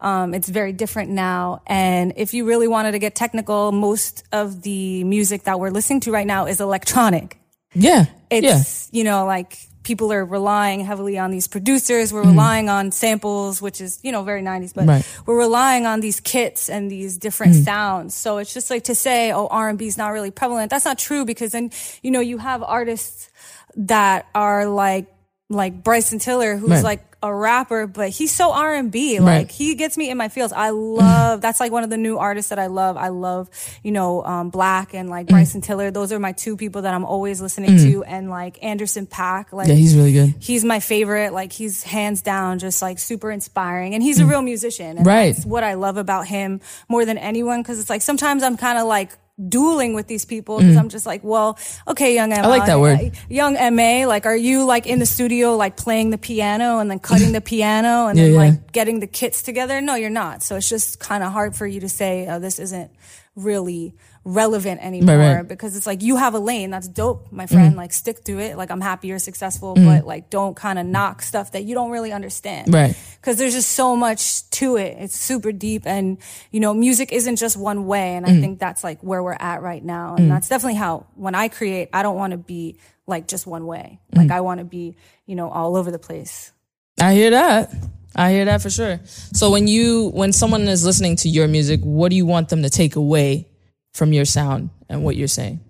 Um, 0.00 0.34
it's 0.34 0.48
very 0.48 0.72
different 0.72 1.10
now. 1.10 1.62
And 1.66 2.12
if 2.16 2.34
you 2.34 2.44
really 2.46 2.68
wanted 2.68 2.92
to 2.92 2.98
get 2.98 3.14
technical, 3.14 3.72
most 3.72 4.24
of 4.32 4.62
the 4.62 5.04
music 5.04 5.44
that 5.44 5.58
we're 5.60 5.70
listening 5.70 6.00
to 6.00 6.12
right 6.12 6.26
now 6.26 6.46
is 6.46 6.60
electronic 6.60 7.38
Yeah, 7.74 8.06
yeah, 8.30 8.38
it's 8.58 8.88
you 8.92 9.04
know 9.04 9.24
like 9.26 9.58
people 9.88 10.12
are 10.12 10.24
relying 10.24 10.80
heavily 10.80 11.16
on 11.18 11.30
these 11.30 11.48
producers. 11.48 12.12
We're 12.12 12.20
mm-hmm. 12.20 12.30
relying 12.32 12.68
on 12.68 12.92
samples 12.92 13.62
which 13.62 13.80
is 13.80 13.98
you 14.02 14.12
know 14.12 14.22
very 14.22 14.42
90s 14.42 14.74
but 14.74 14.86
Right. 14.86 15.04
we're 15.26 15.38
relying 15.38 15.86
on 15.86 16.00
these 16.00 16.20
kits 16.20 16.68
and 16.68 16.90
these 16.90 17.16
different 17.16 17.54
mm-hmm. 17.54 17.64
sounds. 17.64 18.14
So 18.14 18.36
it's 18.36 18.52
just 18.52 18.68
like 18.70 18.84
to 18.84 18.94
say 18.94 19.32
oh 19.32 19.46
r&b 19.46 19.80
is 19.86 19.96
not 19.96 20.10
really 20.10 20.30
prevalent. 20.30 20.70
That's 20.70 20.84
not 20.84 20.98
true 20.98 21.24
because 21.24 21.52
then 21.52 21.70
you 22.02 22.10
know 22.10 22.20
you 22.20 22.36
have 22.38 22.62
artists 22.62 23.30
that 23.76 24.26
are 24.34 24.66
like 24.66 25.06
like 25.50 25.82
Bryson 25.82 26.18
Tiller, 26.18 26.56
who's 26.56 26.70
Right. 26.70 26.84
like 26.84 27.16
a 27.22 27.34
rapper, 27.34 27.86
but 27.86 28.10
he's 28.10 28.32
so 28.32 28.52
R 28.52 28.74
and 28.74 28.92
B. 28.92 29.18
Right. 29.18 29.38
Like 29.38 29.50
he 29.50 29.74
gets 29.74 29.96
me 29.96 30.10
in 30.10 30.16
my 30.16 30.28
feels. 30.28 30.52
I 30.52 30.70
love 30.70 31.40
that's 31.42 31.58
like 31.58 31.72
one 31.72 31.82
of 31.82 31.90
the 31.90 31.96
new 31.96 32.18
artists 32.18 32.50
that 32.50 32.58
I 32.58 32.66
love. 32.66 32.96
I 32.96 33.08
love 33.08 33.48
you 33.82 33.90
know 33.90 34.22
um, 34.24 34.50
Black 34.50 34.94
and 34.94 35.08
like 35.08 35.26
mm. 35.26 35.30
Bryson 35.30 35.60
Tiller. 35.60 35.90
Those 35.90 36.12
are 36.12 36.18
my 36.18 36.32
two 36.32 36.56
people 36.56 36.82
that 36.82 36.94
I'm 36.94 37.04
always 37.04 37.40
listening 37.40 37.70
mm. 37.70 37.92
to. 37.92 38.04
And 38.04 38.30
like 38.30 38.62
Anderson 38.62 39.06
.Paak, 39.06 39.52
like 39.52 39.68
yeah. 39.68 39.74
He's 39.74 39.96
really 39.96 40.12
good. 40.12 40.34
he's 40.38 40.64
my 40.64 40.80
favorite. 40.80 41.32
Like 41.32 41.52
he's 41.52 41.82
hands 41.82 42.22
down 42.22 42.58
just 42.58 42.82
like 42.82 42.98
super 42.98 43.30
inspiring, 43.30 43.94
and 43.94 44.02
he's 44.02 44.20
a 44.20 44.24
mm. 44.24 44.30
real 44.30 44.42
musician. 44.42 44.98
And 44.98 45.06
Right. 45.06 45.34
That's 45.34 45.46
what 45.46 45.64
I 45.64 45.74
love 45.74 45.96
about 45.96 46.26
him 46.26 46.60
more 46.88 47.04
than 47.04 47.18
anyone. 47.18 47.62
Because 47.62 47.80
it's 47.80 47.90
like 47.90 48.02
sometimes 48.02 48.42
I'm 48.42 48.56
kind 48.56 48.78
of 48.78 48.86
like 48.86 49.12
dueling 49.48 49.94
with 49.94 50.06
these 50.08 50.24
people 50.24 50.58
because 50.58 50.76
I'm 50.76 50.88
just 50.88 51.06
like, 51.06 51.22
well, 51.22 51.58
okay, 51.86 52.14
young 52.14 52.32
M. 52.32 52.44
Mm. 52.44 52.48
like 52.48 52.66
that 52.66 52.80
word. 52.80 53.12
Young 53.28 53.56
M.A, 53.56 54.06
like, 54.06 54.26
are 54.26 54.36
you 54.36 54.64
like 54.64 54.86
in 54.86 54.98
the 54.98 55.06
studio, 55.06 55.56
like 55.56 55.76
playing 55.76 56.10
the 56.10 56.18
piano 56.18 56.78
and 56.78 56.90
then 56.90 56.98
cutting 56.98 57.32
the 57.32 57.40
piano 57.40 58.06
and 58.08 58.18
Yeah, 58.18 58.24
then 58.24 58.32
yeah. 58.32 58.38
like 58.38 58.72
getting 58.72 59.00
the 59.00 59.06
kits 59.06 59.42
together? 59.42 59.80
No, 59.80 59.94
you're 59.94 60.10
not. 60.10 60.42
So 60.42 60.56
it's 60.56 60.68
just 60.68 60.98
kind 60.98 61.22
of 61.22 61.32
hard 61.32 61.54
for 61.54 61.66
you 61.66 61.80
to 61.80 61.88
say, 61.88 62.26
oh, 62.28 62.38
this 62.40 62.58
isn't 62.58 62.90
really 63.38 63.94
relevant 64.24 64.84
anymore 64.84 65.16
right. 65.16 65.36
Mm-hmm. 65.38 65.46
because 65.48 65.76
it's 65.76 65.86
like 65.86 66.02
you 66.02 66.16
have 66.16 66.34
a 66.34 66.38
lane 66.38 66.70
that's 66.70 66.86
dope 66.88 67.32
my 67.32 67.46
friend 67.46 67.76
like 67.76 67.92
stick 67.92 68.22
to 68.24 68.38
it 68.38 68.56
like 68.58 68.70
i'm 68.70 68.80
happy 68.80 69.08
you're 69.08 69.18
successful 69.18 69.74
but 69.74 70.06
like 70.06 70.28
don't 70.28 70.54
kind 70.54 70.78
of 70.78 70.84
knock 70.84 71.22
stuff 71.22 71.52
that 71.52 71.64
you 71.64 71.74
don't 71.74 71.90
really 71.90 72.12
understand 72.12 72.72
Right. 72.74 72.94
because 73.20 73.38
there's 73.38 73.54
just 73.54 73.70
so 73.70 73.96
much 73.96 74.48
to 74.50 74.76
it 74.76 74.96
it's 74.98 75.16
super 75.18 75.52
deep 75.52 75.86
and 75.86 76.18
you 76.50 76.60
know 76.60 76.74
music 76.74 77.12
isn't 77.12 77.36
just 77.36 77.56
one 77.56 77.86
way 77.86 78.16
and 78.16 78.26
Mm. 78.26 78.36
i 78.36 78.40
think 78.40 78.58
that's 78.58 78.84
like 78.84 79.00
where 79.02 79.22
we're 79.22 79.36
at 79.38 79.62
right 79.62 79.82
now 79.84 80.16
and 80.16 80.30
that's 80.30 80.48
definitely 80.48 80.74
how 80.78 81.06
when 81.14 81.34
i 81.34 81.48
create 81.48 81.88
i 81.94 82.02
don't 82.02 82.16
want 82.16 82.32
to 82.32 82.38
be 82.38 82.76
like 83.06 83.28
just 83.28 83.46
one 83.46 83.64
way 83.66 83.98
Mm. 84.12 84.18
like 84.18 84.30
i 84.30 84.40
want 84.42 84.58
to 84.58 84.64
be 84.64 84.96
you 85.26 85.36
know 85.36 85.48
all 85.48 85.76
over 85.76 85.90
the 85.90 85.98
place 86.00 86.52
I 87.00 87.14
hear 87.14 87.30
that. 87.30 87.72
I 88.18 88.32
hear 88.32 88.44
that 88.46 88.60
for 88.60 88.68
sure. 88.68 89.00
So 89.04 89.50
when 89.50 89.68
you 89.68 90.08
when 90.08 90.32
someone 90.32 90.68
is 90.68 90.84
listening 90.84 91.16
to 91.16 91.28
your 91.28 91.46
music, 91.48 91.80
what 91.82 92.10
do 92.10 92.16
you 92.16 92.26
want 92.26 92.48
them 92.48 92.62
to 92.64 92.70
take 92.70 92.96
away 92.96 93.48
from 93.94 94.12
your 94.12 94.24
sound 94.24 94.70
and 94.88 95.04
what 95.04 95.16
you're 95.16 95.28
saying? 95.28 95.60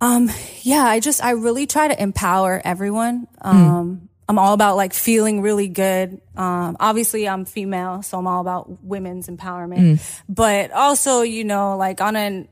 Um, 0.00 0.30
yeah, 0.62 0.84
I 0.84 1.00
just, 1.00 1.24
I 1.24 1.30
really 1.30 1.66
try 1.66 1.88
to 1.88 2.02
empower 2.02 2.60
everyone. 2.62 3.26
Um, 3.40 4.08
I'm 4.28 4.38
all 4.38 4.52
about 4.52 4.76
like 4.76 4.92
feeling 4.92 5.40
really 5.40 5.68
good. 5.68 6.20
Um, 6.36 6.76
obviously 6.78 7.26
I'm 7.28 7.44
female, 7.46 8.02
so 8.02 8.18
I'm 8.18 8.26
all 8.26 8.40
about 8.40 8.82
women's 8.84 9.28
empowerment, 9.28 10.20
but 10.28 10.72
also, 10.72 11.22
you 11.22 11.44
know, 11.44 11.76
like 11.78 12.00
on 12.00 12.16
an, 12.16 12.48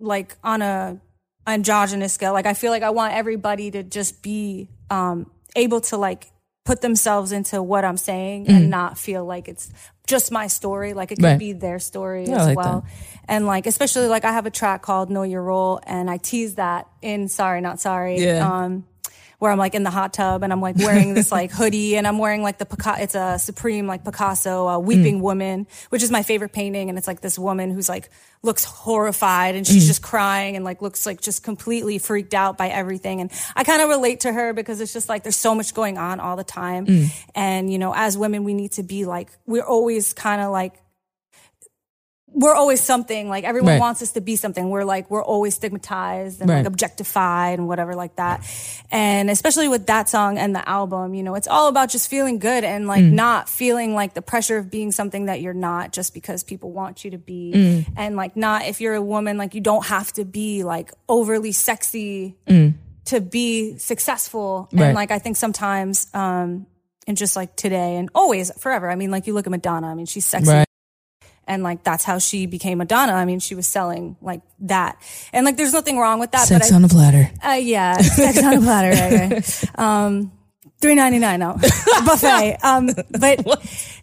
like 0.00 0.36
on 0.42 0.62
a 0.62 1.00
androgynous 1.46 2.12
scale, 2.12 2.32
like 2.32 2.46
I 2.46 2.54
feel 2.54 2.72
like 2.72 2.82
I 2.82 2.90
want 2.90 3.14
everybody 3.14 3.70
to 3.70 3.82
just 3.84 4.22
be, 4.22 4.68
um, 4.90 5.30
able 5.54 5.82
to 5.82 5.96
like 5.96 6.28
put 6.66 6.82
themselves 6.82 7.32
into 7.32 7.62
what 7.62 7.84
I'm 7.84 7.96
saying 7.96 8.48
and 8.48 8.68
not 8.68 8.98
feel 8.98 9.24
like 9.24 9.48
it's 9.48 9.70
just 10.06 10.30
my 10.30 10.48
story. 10.48 10.92
Like 10.92 11.12
it 11.12 11.16
could 11.16 11.24
Right. 11.24 11.38
be 11.38 11.52
their 11.52 11.78
story 11.78 12.26
Yeah, 12.26 12.40
as 12.40 12.46
like 12.48 12.56
well. 12.58 12.84
And 13.28 13.46
like, 13.46 13.66
especially 13.66 14.08
like 14.08 14.24
I 14.24 14.32
have 14.32 14.44
a 14.46 14.50
track 14.50 14.82
called 14.82 15.08
Know 15.08 15.22
Your 15.22 15.42
Role 15.42 15.80
and 15.86 16.10
I 16.10 16.18
tease 16.18 16.56
that 16.56 16.86
in 17.02 17.28
Sorry 17.28 17.60
Not 17.60 17.80
Sorry. 17.80 18.18
Yeah. 18.20 18.46
Um, 18.64 18.84
where 19.38 19.50
I'm 19.50 19.58
like 19.58 19.74
in 19.74 19.82
the 19.82 19.90
hot 19.90 20.14
tub 20.14 20.42
and 20.42 20.52
I'm 20.52 20.60
like 20.60 20.76
wearing 20.76 21.14
this 21.14 21.30
like 21.30 21.50
hoodie 21.52 21.96
and 21.96 22.06
I'm 22.06 22.18
wearing 22.18 22.42
like 22.42 22.58
the 22.58 22.66
Pica- 22.66 22.96
it's 23.00 23.14
a 23.14 23.38
Supreme 23.38 23.86
like 23.86 24.04
Picasso 24.04 24.66
uh, 24.66 24.78
mm. 24.78 24.84
weeping 24.84 25.20
woman, 25.20 25.66
which 25.90 26.02
is 26.02 26.10
my 26.10 26.22
favorite 26.22 26.52
painting. 26.52 26.88
And 26.88 26.96
it's 26.96 27.06
like 27.06 27.20
this 27.20 27.38
woman 27.38 27.70
who's 27.70 27.88
like 27.88 28.10
looks 28.42 28.64
horrified 28.64 29.54
and 29.54 29.66
she's 29.66 29.84
mm. 29.84 29.88
just 29.88 30.02
crying 30.02 30.56
and 30.56 30.64
like 30.64 30.80
looks 30.80 31.04
like 31.04 31.20
just 31.20 31.42
completely 31.42 31.98
freaked 31.98 32.34
out 32.34 32.56
by 32.56 32.68
everything. 32.68 33.20
And 33.20 33.30
I 33.54 33.64
kind 33.64 33.82
of 33.82 33.88
relate 33.88 34.20
to 34.20 34.32
her 34.32 34.52
because 34.52 34.80
it's 34.80 34.92
just 34.92 35.08
like 35.08 35.22
there's 35.22 35.36
so 35.36 35.54
much 35.54 35.74
going 35.74 35.98
on 35.98 36.20
all 36.20 36.36
the 36.36 36.44
time. 36.44 36.86
Mm. 36.86 37.26
And 37.34 37.72
you 37.72 37.78
know, 37.78 37.92
as 37.94 38.16
women, 38.16 38.44
we 38.44 38.54
need 38.54 38.72
to 38.72 38.82
be 38.82 39.04
like 39.04 39.30
we're 39.46 39.64
always 39.64 40.14
kind 40.14 40.40
of 40.40 40.50
like 40.50 40.74
we're 42.36 42.54
always 42.54 42.82
something 42.82 43.30
like 43.30 43.44
everyone 43.44 43.72
Right. 43.72 43.80
wants 43.80 44.02
us 44.02 44.12
to 44.12 44.20
be 44.20 44.36
something. 44.36 44.68
We're 44.68 44.84
like 44.84 45.10
we're 45.10 45.24
always 45.24 45.54
stigmatized 45.54 46.42
and 46.42 46.50
Right. 46.50 46.58
like 46.58 46.66
objectified 46.66 47.58
and 47.58 47.66
whatever 47.66 47.94
like 47.94 48.16
that. 48.16 48.44
And 48.90 49.30
especially 49.30 49.68
with 49.68 49.86
that 49.86 50.10
song 50.10 50.36
and 50.36 50.54
the 50.54 50.68
album 50.68 51.14
you 51.14 51.22
know 51.22 51.34
it's 51.34 51.48
all 51.48 51.68
about 51.68 51.88
just 51.88 52.10
feeling 52.10 52.38
good 52.38 52.62
and 52.62 52.86
like 52.86 53.02
mm-hmm. 53.02 53.14
not 53.16 53.48
feeling 53.48 53.94
like 53.94 54.12
the 54.12 54.20
pressure 54.20 54.58
of 54.58 54.70
being 54.70 54.92
something 54.92 55.26
that 55.26 55.40
you're 55.40 55.54
not 55.54 55.92
just 55.94 56.12
because 56.12 56.44
people 56.44 56.70
want 56.72 57.04
you 57.06 57.12
to 57.12 57.18
be. 57.18 57.52
Mm. 57.54 57.86
And 57.96 58.16
like 58.16 58.36
not 58.36 58.66
if 58.66 58.82
you're 58.82 58.94
a 58.94 59.02
woman 59.02 59.38
like 59.38 59.54
you 59.54 59.62
don't 59.62 59.86
have 59.86 60.12
to 60.12 60.26
be 60.26 60.62
like 60.62 60.92
overly 61.08 61.52
sexy 61.52 62.36
mm. 62.46 62.74
to 63.06 63.20
be 63.22 63.78
successful. 63.78 64.68
Right. 64.72 64.88
and 64.88 64.94
like 64.94 65.10
i 65.10 65.18
think 65.18 65.36
sometimes 65.36 66.08
um 66.12 66.66
and 67.06 67.16
just 67.16 67.34
like 67.34 67.56
today 67.56 67.96
and 67.96 68.10
always 68.14 68.50
forever. 68.58 68.90
I 68.90 68.94
mean 68.96 69.10
like 69.10 69.26
you 69.26 69.32
look 69.32 69.46
at 69.46 69.50
madonna. 69.50 69.86
I 69.86 69.94
mean 69.94 70.04
she's 70.04 70.26
sexy. 70.26 70.65
And 71.46 71.62
like 71.62 71.84
that's 71.84 72.04
how 72.04 72.18
she 72.18 72.46
became 72.46 72.78
Madonna. 72.78 73.12
I 73.12 73.24
mean, 73.24 73.38
she 73.40 73.54
was 73.54 73.66
selling 73.66 74.16
like 74.20 74.42
that, 74.60 75.00
and 75.32 75.44
like 75.46 75.56
there's 75.56 75.72
nothing 75.72 75.98
wrong 75.98 76.18
with 76.20 76.32
that. 76.32 76.46
Sex 76.48 76.72
on 76.72 76.84
a 76.84 76.88
platter. 76.88 77.30
Uh, 77.46 77.52
yeah, 77.52 77.96
sex 77.98 78.42
on 78.42 78.54
a 78.54 78.60
platter, 78.60 78.90
right, 78.90 79.30
right. 79.30 79.64
Um, 79.78 80.32
three 80.80 80.94
ninety 80.94 81.18
nine 81.18 81.40
no 81.40 81.54
buffet. 82.04 82.58
Um, 82.62 82.90
but 83.18 83.40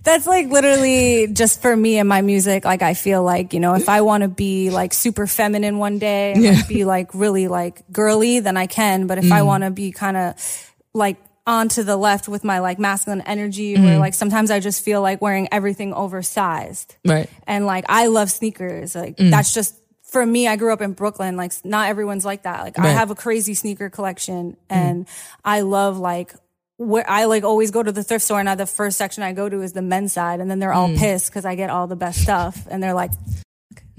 that's 0.04 0.26
like 0.26 0.48
literally 0.48 1.28
just 1.28 1.62
for 1.62 1.76
me 1.76 1.98
and 2.00 2.10
my 2.10 2.22
music. 2.22 2.66
Like 2.66 2.82
I 2.82 2.94
feel 2.94 3.24
like 3.24 3.54
you 3.54 3.60
know 3.60 3.76
if 3.76 3.90
I 3.90 4.02
want 4.02 4.24
to 4.24 4.28
be 4.30 4.70
like 4.72 4.94
super 4.94 5.28
feminine 5.28 5.78
one 5.78 6.00
day, 6.00 6.34
and 6.34 6.44
like, 6.44 6.68
be 6.68 6.86
like 6.86 7.14
really 7.14 7.48
like 7.48 7.84
girly, 7.92 8.40
then 8.40 8.58
I 8.58 8.68
can. 8.68 9.08
But 9.08 9.18
if 9.20 9.26
Mm. 9.26 9.32
I 9.34 9.42
want 9.44 9.64
to 9.64 9.72
be 9.72 9.92
kind 9.92 10.18
of 10.18 10.74
like 10.94 11.18
on 11.46 11.68
to 11.70 11.84
the 11.84 11.98
left 11.98 12.28
with 12.28 12.44
my 12.44 12.60
like 12.60 12.80
masculine 12.80 13.22
energy, 13.22 13.76
Mm. 13.76 13.84
where 13.84 13.98
like 14.00 14.14
sometimes 14.14 14.50
I 14.50 14.60
just 14.60 14.84
feel 14.84 15.02
like 15.02 15.22
wearing 15.22 15.48
everything 15.52 15.94
oversized 15.94 16.96
Right. 17.06 17.30
and 17.46 17.66
like 17.66 17.86
I 17.90 18.08
love 18.08 18.32
sneakers. 18.32 18.96
Like 18.96 19.18
Mm. 19.18 19.30
that's 19.32 19.54
just 19.54 19.76
for 20.10 20.26
me. 20.26 20.48
I 20.48 20.56
grew 20.56 20.72
up 20.72 20.82
in 20.82 20.94
Brooklyn. 20.94 21.36
Like 21.36 21.52
not 21.66 21.90
everyone's 21.90 22.24
like 22.24 22.44
that. 22.44 22.62
Like 22.62 22.80
I 22.80 22.84
Right. 22.84 22.92
Mm. 22.92 22.98
have 22.98 23.12
a 23.12 23.16
crazy 23.16 23.54
sneaker 23.56 23.90
collection, 23.90 24.56
and 24.70 25.06
I 25.44 25.62
love 25.62 25.98
like 25.98 26.34
where 26.78 27.08
I 27.10 27.26
like 27.26 27.44
always 27.44 27.72
go 27.72 27.84
to 27.84 27.92
the 27.92 28.04
thrift 28.04 28.24
store, 28.26 28.40
and 28.40 28.50
I, 28.50 28.56
the 28.56 28.66
first 28.66 28.98
section 28.98 29.22
I 29.24 29.34
go 29.34 29.50
to 29.50 29.62
is 29.62 29.74
the 29.74 29.82
men's 29.82 30.14
side, 30.14 30.40
and 30.40 30.50
then 30.50 30.60
they're 30.60 30.72
Mm. 30.72 30.76
all 30.76 30.90
pissed 30.96 31.28
because 31.28 31.46
I 31.46 31.56
get 31.56 31.70
all 31.70 31.88
the 31.88 31.96
best 31.96 32.22
stuff, 32.22 32.66
and 32.70 32.82
they're 32.82 32.94
like, 32.96 33.12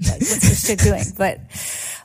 like, 0.01 0.19
"What's 0.19 0.39
this 0.39 0.65
shit 0.65 0.79
doing?" 0.79 1.03
But 1.17 1.39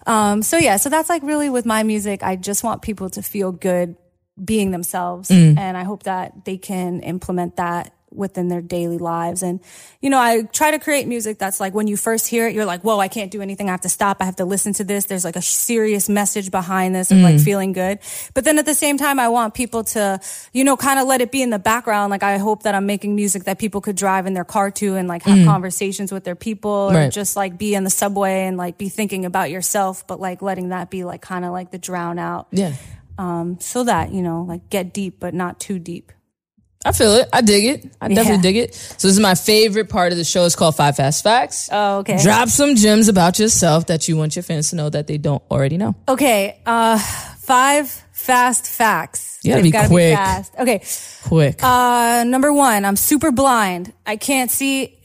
um, 0.06 0.42
so 0.42 0.56
yeah, 0.58 0.76
so 0.76 0.88
that's 0.88 1.08
like 1.08 1.22
really 1.22 1.48
with 1.50 1.66
my 1.66 1.82
music. 1.82 2.22
I 2.22 2.36
just 2.36 2.62
want 2.62 2.82
people 2.82 3.10
to 3.10 3.22
feel 3.22 3.52
good 3.52 3.96
being 4.44 4.70
themselves, 4.70 5.28
Mm. 5.30 5.58
and 5.58 5.76
I 5.76 5.84
hope 5.84 6.04
that 6.04 6.44
they 6.44 6.56
can 6.56 7.00
implement 7.00 7.56
that 7.56 7.92
within 8.12 8.48
their 8.48 8.60
daily 8.60 8.98
lives. 8.98 9.40
And, 9.40 9.60
you 10.00 10.10
know, 10.10 10.18
I 10.18 10.42
try 10.42 10.72
to 10.72 10.80
create 10.80 11.06
music 11.06 11.38
that's 11.38 11.60
like 11.60 11.74
when 11.74 11.86
you 11.86 11.96
first 11.96 12.26
hear 12.26 12.48
it, 12.48 12.54
you're 12.56 12.64
like, 12.64 12.82
whoa, 12.82 12.98
I 12.98 13.06
can't 13.06 13.30
do 13.30 13.40
anything. 13.40 13.68
I 13.68 13.70
have 13.70 13.82
to 13.82 13.88
stop. 13.88 14.16
I 14.18 14.24
have 14.24 14.34
to 14.36 14.44
listen 14.44 14.72
to 14.74 14.84
this. 14.84 15.04
There's 15.04 15.24
like 15.24 15.36
a 15.36 15.42
serious 15.42 16.08
message 16.08 16.50
behind 16.50 16.92
this 16.92 17.12
of 17.12 17.18
like 17.18 17.38
feeling 17.38 17.72
good. 17.72 18.00
But 18.34 18.42
then 18.44 18.58
at 18.58 18.66
the 18.66 18.74
same 18.74 18.98
time, 18.98 19.20
I 19.20 19.28
want 19.28 19.54
people 19.54 19.84
to, 19.94 20.18
you 20.52 20.64
know, 20.64 20.76
kind 20.76 20.98
of 20.98 21.06
let 21.06 21.20
it 21.20 21.30
be 21.30 21.40
in 21.40 21.50
the 21.50 21.60
background. 21.60 22.10
Like 22.10 22.24
I 22.24 22.38
hope 22.38 22.64
that 22.64 22.74
I'm 22.74 22.84
making 22.84 23.14
music 23.14 23.44
that 23.44 23.60
people 23.60 23.80
could 23.80 23.94
drive 23.94 24.26
in 24.26 24.34
their 24.34 24.44
car 24.44 24.72
to 24.72 24.96
and 24.96 25.06
like 25.06 25.22
have 25.22 25.46
conversations 25.46 26.10
with 26.10 26.24
their 26.24 26.34
people 26.34 26.88
or 26.90 26.94
Right. 26.94 27.12
just 27.12 27.36
like 27.36 27.58
be 27.58 27.76
in 27.76 27.84
the 27.84 27.90
subway 27.90 28.46
and 28.48 28.56
like 28.56 28.76
be 28.76 28.88
thinking 28.88 29.24
about 29.24 29.52
yourself, 29.52 30.04
but 30.08 30.18
like 30.18 30.42
letting 30.42 30.70
that 30.70 30.90
be 30.90 31.04
like 31.04 31.20
kind 31.22 31.44
of 31.44 31.52
like 31.52 31.70
the 31.70 31.78
drown 31.78 32.18
out. 32.18 32.48
Yeah. 32.50 32.72
Um, 33.20 33.58
so 33.60 33.84
that, 33.84 34.12
you 34.12 34.22
know, 34.22 34.44
like 34.48 34.70
get 34.70 34.94
deep, 34.94 35.20
but 35.20 35.34
not 35.34 35.60
too 35.60 35.78
deep. 35.78 36.10
I 36.86 36.92
feel 36.92 37.12
it. 37.16 37.28
I 37.34 37.42
dig 37.42 37.64
it. 37.66 37.92
I 38.00 38.08
definitely 38.08 38.36
Yeah. 38.36 38.40
dig 38.40 38.56
it. 38.56 38.74
So 38.74 39.06
this 39.08 39.12
is 39.14 39.20
my 39.20 39.34
favorite 39.34 39.90
part 39.90 40.12
of 40.12 40.18
the 40.18 40.24
show. 40.24 40.46
It's 40.46 40.56
called 40.56 40.74
Five 40.76 40.96
Fast 40.96 41.22
Facts. 41.22 41.68
Oh, 41.70 41.98
okay. 41.98 42.16
Drop 42.22 42.48
some 42.48 42.74
gems 42.76 43.08
about 43.08 43.38
yourself 43.38 43.86
that 43.88 44.08
you 44.08 44.16
want 44.16 44.34
your 44.36 44.42
fans 44.42 44.70
to 44.70 44.76
know 44.76 44.88
that 44.88 45.06
they 45.06 45.18
don't 45.18 45.42
already 45.50 45.76
know. 45.76 45.94
Okay, 46.08 46.58
uh, 46.64 46.98
five 47.40 47.90
fast 48.12 48.66
facts. 48.66 49.38
You 49.44 49.50
gotta 49.52 49.62
They've 49.62 49.72
be 49.72 49.88
quick. 49.88 50.14
fast. 50.14 50.52
Okay, 50.58 50.82
Quick. 51.24 51.62
uh, 51.62 52.24
number 52.26 52.50
one, 52.52 52.86
I'm 52.86 52.96
super 52.96 53.30
blind. 53.30 53.92
I 54.06 54.16
can't 54.16 54.50
see. 54.50 54.96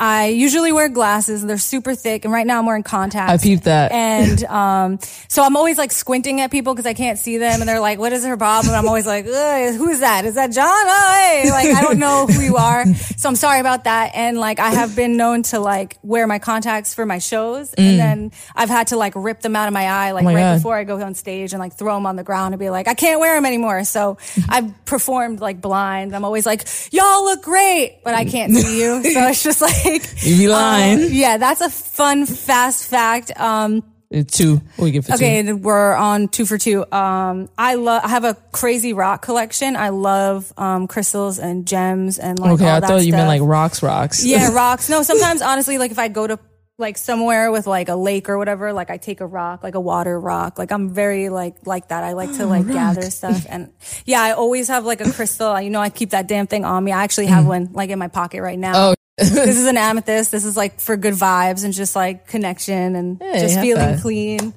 I 0.00 0.28
usually 0.28 0.72
wear 0.72 0.88
glasses. 0.88 1.44
They're 1.44 1.58
super 1.58 1.94
thick, 1.94 2.24
and 2.24 2.32
right 2.32 2.46
now 2.46 2.58
I'm 2.58 2.64
wearing 2.64 2.82
contacts. 2.82 3.32
I 3.44 3.46
peeped 3.46 3.64
that. 3.64 3.92
And 3.92 4.42
um, 4.44 4.98
so 5.28 5.42
I'm 5.42 5.56
always 5.58 5.76
like 5.76 5.92
squinting 5.92 6.40
at 6.40 6.50
people 6.50 6.72
because 6.72 6.86
I 6.86 6.94
can't 6.94 7.18
see 7.18 7.36
them, 7.36 7.60
and 7.60 7.68
they're 7.68 7.80
like, 7.80 7.98
"What 7.98 8.12
is 8.14 8.24
her 8.24 8.36
problem?" 8.38 8.70
And 8.70 8.78
I'm 8.78 8.88
always 8.88 9.06
like, 9.06 9.26
"Who 9.26 9.88
is 9.90 10.00
that? 10.00 10.24
Is 10.24 10.36
that 10.36 10.52
John? 10.52 10.66
Oh, 10.66 11.12
hey!" 11.20 11.50
Like 11.50 11.66
I 11.76 11.82
don't 11.82 11.98
know 11.98 12.26
who 12.26 12.40
you 12.40 12.56
are, 12.56 12.86
so 12.94 13.28
I'm 13.28 13.36
sorry 13.36 13.60
about 13.60 13.84
that. 13.84 14.12
And 14.14 14.38
like 14.38 14.58
I 14.58 14.70
have 14.70 14.96
been 14.96 15.18
known 15.18 15.42
to 15.44 15.60
like 15.60 15.98
wear 16.02 16.26
my 16.26 16.38
contacts 16.38 16.94
for 16.94 17.04
my 17.04 17.18
shows, 17.18 17.74
and 17.74 17.98
then 17.98 18.32
I've 18.56 18.70
had 18.70 18.86
to 18.88 18.96
like 18.96 19.12
rip 19.14 19.40
them 19.42 19.54
out 19.54 19.68
of 19.68 19.74
my 19.74 19.84
eye 19.84 20.12
like 20.12 20.24
Mm. 20.24 20.30
Oh 20.30 20.32
my 20.32 20.34
right 20.34 20.40
God. 20.52 20.56
before 20.56 20.76
I 20.76 20.84
go 20.84 21.00
on 21.00 21.14
stage 21.14 21.52
and 21.52 21.60
like 21.60 21.74
throw 21.74 21.94
them 21.94 22.06
on 22.06 22.16
the 22.16 22.22
ground 22.24 22.54
and 22.54 22.58
be 22.58 22.70
like, 22.70 22.88
"I 22.88 22.94
can't 22.94 23.20
wear 23.20 23.34
them 23.34 23.44
anymore." 23.44 23.84
So 23.84 24.16
I've 24.48 24.72
performed 24.86 25.40
like 25.40 25.60
blind. 25.60 26.14
I'm 26.16 26.24
always 26.24 26.46
like, 26.46 26.66
"Y'all 26.90 27.24
look 27.24 27.42
great," 27.42 28.00
but 28.02 28.14
I 28.14 28.24
can't 28.24 28.54
see 28.54 28.80
you, 28.80 29.02
so 29.02 29.26
it's 29.28 29.42
just 29.42 29.60
like 29.60 29.89
You 30.22 30.36
be 30.38 30.48
lying. 30.48 31.02
um, 31.04 31.08
yeah, 31.10 31.36
that's 31.38 31.60
a 31.60 31.70
fun, 31.70 32.26
fast 32.26 32.86
fact. 32.88 33.32
Um, 33.38 33.82
Uh, 34.12 34.24
two. 34.26 34.60
You 34.78 34.90
get 34.90 35.08
okay, 35.08 35.40
two? 35.42 35.50
and 35.50 35.62
we're 35.62 35.94
on 35.94 36.26
two 36.28 36.44
for 36.44 36.58
two. 36.58 36.84
Um, 36.92 37.48
I 37.56 37.76
love. 37.76 38.02
I 38.04 38.08
have 38.08 38.24
a 38.24 38.34
crazy 38.50 38.92
rock 38.92 39.22
collection. 39.22 39.76
I 39.76 39.90
love 39.90 40.52
um, 40.56 40.88
crystals 40.88 41.38
and 41.38 41.64
gems 41.66 42.18
and 42.18 42.38
like 42.38 42.52
Okay, 42.54 42.68
I 42.68 42.80
thought 42.80 43.04
you 43.06 43.12
meant 43.12 43.28
like 43.28 43.42
rocks, 43.42 43.82
rocks. 43.84 44.24
yeah, 44.24 44.50
rocks. 44.62 44.88
No, 44.88 45.02
sometimes 45.04 45.42
honestly, 45.42 45.78
like 45.78 45.92
if 45.92 45.98
I 46.00 46.08
go 46.08 46.26
to 46.26 46.38
like 46.76 46.96
somewhere 46.98 47.52
with 47.52 47.66
like 47.68 47.88
a 47.88 47.94
lake 47.94 48.28
or 48.28 48.36
whatever, 48.38 48.72
like 48.72 48.90
I 48.90 48.96
take 48.96 49.20
a 49.20 49.26
rock, 49.26 49.62
like 49.62 49.76
a 49.76 49.80
water 49.80 50.18
rock. 50.18 50.58
Like 50.58 50.72
I'm 50.72 50.90
very 50.92 51.28
like 51.28 51.64
like 51.64 51.88
that. 51.90 52.02
I 52.02 52.14
like 52.14 52.34
to 52.38 52.46
like 52.46 52.66
gather 52.66 53.02
stuff 53.10 53.46
and 53.48 53.70
yeah, 54.06 54.22
I 54.22 54.32
always 54.32 54.66
have 54.68 54.84
like 54.84 55.00
a 55.02 55.12
crystal. 55.12 55.60
You 55.60 55.70
know, 55.70 55.78
I 55.80 55.90
keep 55.90 56.10
that 56.10 56.26
damn 56.26 56.48
thing 56.48 56.64
on 56.64 56.82
me. 56.82 56.90
I 56.90 57.04
actually 57.04 57.26
have 57.26 57.46
one 57.46 57.68
like 57.74 57.90
in 57.90 57.98
my 58.00 58.08
pocket 58.08 58.42
right 58.42 58.58
now. 58.58 58.72
Oh. 58.90 58.94
This 59.16 59.56
is 59.58 59.66
an 59.66 59.76
amethyst. 59.88 60.30
This 60.32 60.44
is 60.44 60.56
like 60.56 60.80
for 60.80 60.96
good 60.96 61.14
vibes 61.14 61.64
and 61.64 61.72
just 61.74 61.94
like 61.96 62.26
connection 62.26 62.96
and 62.96 63.20
just 63.20 63.60
feeling 63.60 63.94
five. 63.94 64.00
clean. 64.00 64.54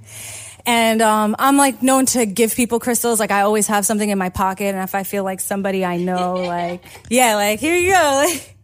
And 0.66 1.02
um, 1.02 1.36
I'm 1.39 1.58
like 1.58 1.84
known 1.84 2.06
to 2.08 2.26
give 2.26 2.56
people 2.56 2.80
crystals. 2.80 3.20
Like 3.20 3.32
I 3.32 3.42
always 3.42 3.68
have 3.68 3.86
something 3.86 4.10
in 4.10 4.18
my 4.18 4.30
pocket, 4.30 4.74
and 4.74 4.84
if 4.84 4.96
I 4.96 5.04
feel 5.04 5.26
like 5.26 5.42
somebody 5.42 5.84
I 5.84 5.98
know, 5.98 6.36
like 6.48 6.84
yeah, 7.10 7.36
like 7.36 7.60
here 7.60 7.76
you 7.76 7.92
go, 7.92 8.24
like 8.26 8.56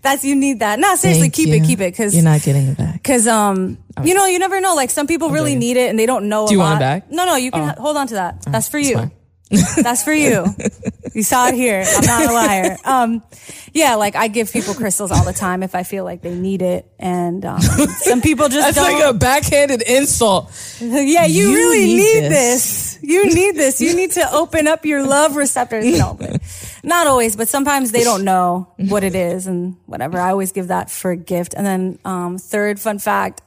that's 0.00 0.24
you 0.24 0.36
need 0.36 0.60
that. 0.60 0.78
No, 0.78 0.94
seriously, 0.94 1.22
Thank 1.22 1.34
keep 1.34 1.48
you. 1.48 1.54
it, 1.54 1.64
keep 1.64 1.80
it, 1.80 1.92
because 1.92 2.14
You're 2.14 2.22
not 2.22 2.42
getting 2.42 2.68
it 2.68 2.78
back. 2.78 2.94
because 3.02 3.26
um 3.26 3.78
you 4.04 4.14
know 4.14 4.26
you 4.26 4.38
never 4.38 4.60
know. 4.60 4.76
Like 4.76 4.90
some 4.90 5.08
people 5.08 5.30
really 5.30 5.50
joking. 5.54 5.58
need 5.58 5.76
it 5.76 5.90
and 5.90 5.98
they 5.98 6.06
don't 6.06 6.28
know. 6.28 6.46
Do 6.46 6.52
you 6.52 6.60
want 6.60 6.76
it 6.76 6.84
back? 6.84 7.06
Oh. 7.10 7.14
No, 7.16 7.26
no, 7.26 7.34
you 7.36 7.50
can 7.50 7.76
hold 7.76 7.96
on 7.96 8.06
to 8.06 8.14
that. 8.14 8.42
That's 8.42 8.68
for 8.68 8.78
you. 8.78 9.10
That's 9.50 10.02
for 10.04 10.12
you. 10.12 10.46
You 11.14 11.22
saw 11.22 11.48
it 11.48 11.54
here. 11.54 11.82
I'm 11.86 12.04
not 12.04 12.30
a 12.30 12.32
liar. 12.32 12.76
Um, 12.84 13.22
yeah, 13.72 13.94
like 13.96 14.14
I 14.14 14.28
give 14.28 14.52
people 14.52 14.74
crystals 14.74 15.10
all 15.10 15.24
the 15.24 15.32
time 15.32 15.62
if 15.62 15.74
I 15.74 15.82
feel 15.82 16.04
like 16.04 16.22
they 16.22 16.34
need 16.34 16.62
it, 16.62 16.90
and 16.98 17.44
um, 17.44 17.60
some 17.60 18.20
people 18.20 18.48
just 18.48 18.74
That's 18.74 18.76
don't. 18.76 19.00
like 19.00 19.14
a 19.14 19.16
backhanded 19.16 19.82
insult. 19.82 20.50
yeah, 20.80 21.24
you, 21.26 21.48
You 21.48 21.54
really 21.54 21.86
need 21.86 21.96
need, 21.96 22.20
this. 22.30 22.94
this. 22.94 22.98
You 23.02 23.34
need 23.34 23.56
this. 23.56 23.80
You 23.80 23.96
need 23.96 24.12
to 24.12 24.32
open 24.32 24.66
up 24.66 24.84
your 24.84 25.04
love 25.04 25.36
receptors. 25.36 25.84
No, 25.86 26.14
but 26.14 26.40
not 26.82 27.06
always, 27.06 27.36
but 27.36 27.48
sometimes 27.48 27.90
they 27.90 28.04
don't 28.04 28.24
know 28.24 28.72
what 28.76 29.02
it 29.04 29.14
is 29.14 29.46
and 29.46 29.76
whatever. 29.86 30.18
I 30.20 30.30
always 30.30 30.52
give 30.52 30.68
that 30.68 30.90
for 30.90 31.10
a 31.10 31.16
gift. 31.16 31.54
And 31.56 31.64
then 31.66 31.98
um, 32.04 32.38
third 32.38 32.78
fun 32.80 32.98
fact. 32.98 33.40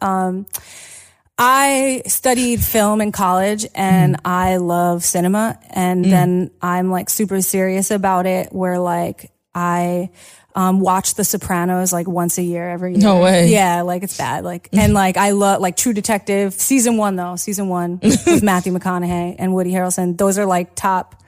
I 1.38 2.04
studied 2.06 2.63
film 2.63 3.02
in 3.02 3.12
college 3.12 3.65
and 3.74 4.17
I 4.26 4.58
love 4.58 5.04
cinema. 5.04 5.58
And 5.72 6.06
then 6.06 6.52
I'm 6.62 6.91
like 6.91 7.10
super 7.10 7.41
serious 7.41 7.89
about 7.89 8.26
it 8.26 8.54
where 8.54 8.80
like 8.80 9.32
I 9.56 10.12
um, 10.56 10.80
watch 10.80 11.15
The 11.15 11.24
Sopranos 11.24 11.94
like 11.94 12.08
once 12.08 12.38
a 12.38 12.44
year 12.44 12.70
every 12.70 12.91
year. 12.91 13.02
No 13.02 13.22
way. 13.22 13.50
Yeah, 13.50 13.82
like 13.82 14.04
it's 14.04 14.17
bad. 14.17 14.44
Like, 14.44 14.70
and 14.74 14.94
like 14.94 15.17
I 15.17 15.32
love 15.32 15.62
like 15.62 15.78
True 15.78 15.94
Detective 15.94 16.54
season 16.54 16.98
one 16.98 17.15
though, 17.15 17.36
season 17.36 17.70
one 17.70 18.00
with 18.04 18.44
Matthew 18.44 18.74
McConaughey 18.74 19.36
and 19.39 19.54
Woody 19.54 19.72
Harrelson. 19.72 20.17
Those 20.17 20.38
are 20.38 20.46
like 20.46 20.76
top 20.76 21.24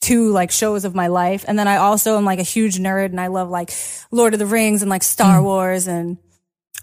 two 0.00 0.30
like 0.32 0.50
shows 0.50 0.84
of 0.84 0.94
my 0.94 1.08
life. 1.08 1.44
And 1.46 1.58
then 1.58 1.68
I 1.68 1.76
also 1.76 2.16
am 2.16 2.24
like 2.24 2.38
a 2.38 2.44
huge 2.44 2.78
nerd 2.78 3.06
and 3.06 3.20
I 3.20 3.26
love 3.26 3.50
like 3.50 3.70
Lord 4.10 4.32
of 4.32 4.38
the 4.38 4.46
Rings 4.46 4.82
and 4.82 4.90
like 4.90 5.02
Star 5.02 5.38
mm. 5.38 5.44
Wars 5.44 5.86
and 5.86 6.16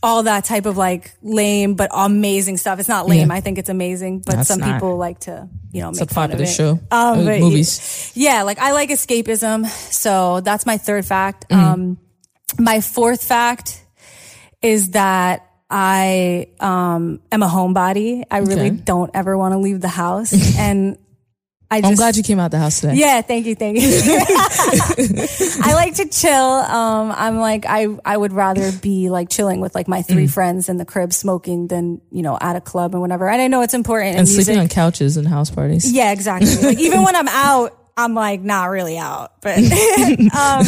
all 0.04 0.24
that 0.24 0.46
type 0.46 0.66
of 0.66 0.78
like 0.78 1.16
lame 1.22 1.74
but 1.74 1.90
amazing 1.94 2.58
stuff. 2.58 2.80
It's 2.80 2.90
not 2.90 3.08
lame. 3.08 3.30
Yeah. 3.30 3.36
I 3.36 3.42
think 3.42 3.58
it's 3.58 3.70
amazing, 3.70 4.20
but 4.20 4.36
That's 4.36 4.48
some 4.48 4.60
not. 4.60 4.74
people 4.74 4.98
like 4.98 5.20
to, 5.22 5.50
you 5.72 5.82
know, 5.82 5.92
make 5.92 6.02
it's 6.02 6.12
a 6.12 6.14
fun 6.14 6.32
of 6.32 6.40
it. 6.40 6.46
show. 6.48 6.80
Um, 6.92 7.26
but 7.26 7.40
movies. 7.40 8.12
Yeah, 8.16 8.44
like 8.44 8.60
I 8.60 8.74
like 8.74 8.90
escapism. 8.90 9.66
So 9.68 10.42
that's 10.42 10.66
my 10.66 10.78
third 10.78 11.06
fact. 11.06 11.50
Mm-hmm. 11.50 11.66
Um, 11.66 11.98
my 12.60 12.82
fourth 12.82 13.24
fact 13.24 13.84
is 14.62 14.92
that 14.92 15.48
I 15.70 16.48
um, 16.60 17.20
am 17.32 17.44
a 17.44 17.48
homebody. 17.48 18.24
I 18.30 18.40
really 18.40 18.68
okay. 18.68 18.82
don't 18.84 19.12
ever 19.14 19.38
want 19.38 19.54
to 19.54 19.58
leave 19.58 19.82
the 19.82 19.88
house. 19.88 20.58
and 20.58 20.98
I 21.70 21.82
I'm 21.84 21.96
glad 21.96 22.16
you 22.16 22.24
came 22.24 22.40
out 22.40 22.52
the 22.52 22.60
house 22.60 22.80
today. 22.80 22.96
Yeah, 22.96 23.22
thank 23.22 23.46
you, 23.46 23.54
thank 23.54 23.78
you. 23.78 23.90
I 25.64 25.74
like 25.74 25.96
to 25.96 26.08
chill. 26.08 26.32
Um, 26.32 27.12
I'm 27.12 27.40
like 27.40 27.66
I 27.68 27.88
I 28.06 28.16
would 28.16 28.32
rather 28.32 28.72
be 28.72 29.10
like 29.10 29.30
chilling 29.30 29.60
with 29.60 29.76
like 29.76 29.90
my 29.90 30.02
three 30.02 30.28
mm. 30.28 30.34
friends 30.34 30.70
in 30.70 30.78
the 30.78 30.86
crib 30.86 31.12
smoking 31.12 31.68
than 31.68 32.02
you 32.10 32.22
know 32.22 32.38
at 32.40 32.56
a 32.56 32.62
club 32.62 32.94
and 32.94 33.02
whatever. 33.02 33.28
And 33.28 33.42
I 33.42 33.48
know 33.48 33.64
it's 33.64 33.74
important. 33.74 34.18
And 34.18 34.30
sleeping 34.30 34.58
on 34.58 34.70
couches 34.70 35.18
and 35.18 35.28
house 35.28 35.50
parties. 35.50 35.92
Yeah, 35.92 36.12
exactly. 36.12 36.48
Like 36.68 36.80
even 36.80 37.04
when 37.04 37.16
I'm 37.16 37.28
out, 37.28 37.78
I'm 37.96 38.14
like 38.14 38.42
not 38.42 38.66
really 38.66 38.98
out, 38.98 39.42
but. 39.42 39.58
um, 40.38 40.66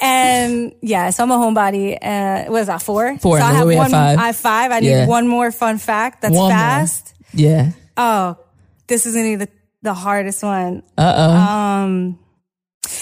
and 0.00 0.74
yeah, 0.80 1.10
so 1.10 1.22
I'm 1.22 1.30
a 1.30 1.36
homebody. 1.36 1.98
Uh, 2.00 2.50
what 2.50 2.60
is 2.60 2.66
that? 2.68 2.82
Four. 2.82 3.18
Four. 3.18 3.38
So 3.38 3.44
I 3.44 3.52
have 3.52 3.66
one. 3.66 3.76
Have 3.76 3.90
five. 3.90 4.18
I 4.18 4.26
have 4.26 4.36
five. 4.36 4.70
I 4.70 4.80
need 4.80 4.90
yeah. 4.90 5.06
one 5.06 5.28
more 5.28 5.50
fun 5.50 5.78
fact. 5.78 6.22
That's 6.22 6.34
one 6.34 6.50
fast. 6.50 7.14
More. 7.34 7.42
Yeah. 7.42 7.72
Oh, 7.96 8.38
this 8.86 9.06
is 9.06 9.14
gonna 9.14 9.36
be 9.38 9.50
the 9.82 9.94
hardest 9.94 10.42
one. 10.42 10.82
Uh 10.96 11.14
oh. 11.16 11.34
Um. 11.34 12.18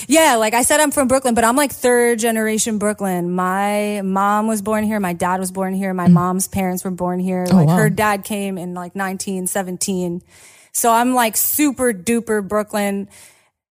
Yeah, 0.09 0.37
like 0.37 0.55
I 0.55 0.63
said, 0.63 0.81
I'm 0.81 0.91
from 0.91 1.09
Brooklyn, 1.09 1.35
but 1.35 1.45
I'm 1.45 1.57
like 1.57 1.73
third 1.73 2.19
generation 2.19 2.79
Brooklyn. 2.79 3.31
My 3.31 4.03
mom 4.05 4.47
was 4.47 4.63
born 4.63 4.85
here. 4.85 4.99
My 5.01 5.13
dad 5.13 5.39
was 5.39 5.53
born 5.53 5.75
here. 5.75 5.95
My 5.95 6.09
mm. 6.09 6.13
mom's 6.13 6.49
parents 6.49 6.85
were 6.85 6.91
born 6.91 7.21
here. 7.21 7.47
Oh, 7.51 7.55
like 7.55 7.67
wow. 7.69 7.77
her 7.77 7.91
dad 7.91 8.25
came 8.25 8.59
in 8.59 8.75
like 8.75 8.95
1917. 8.95 10.23
So 10.73 10.93
I'm 10.93 11.15
like 11.15 11.37
super 11.37 11.93
duper 11.93 12.47
Brooklyn. 12.47 13.09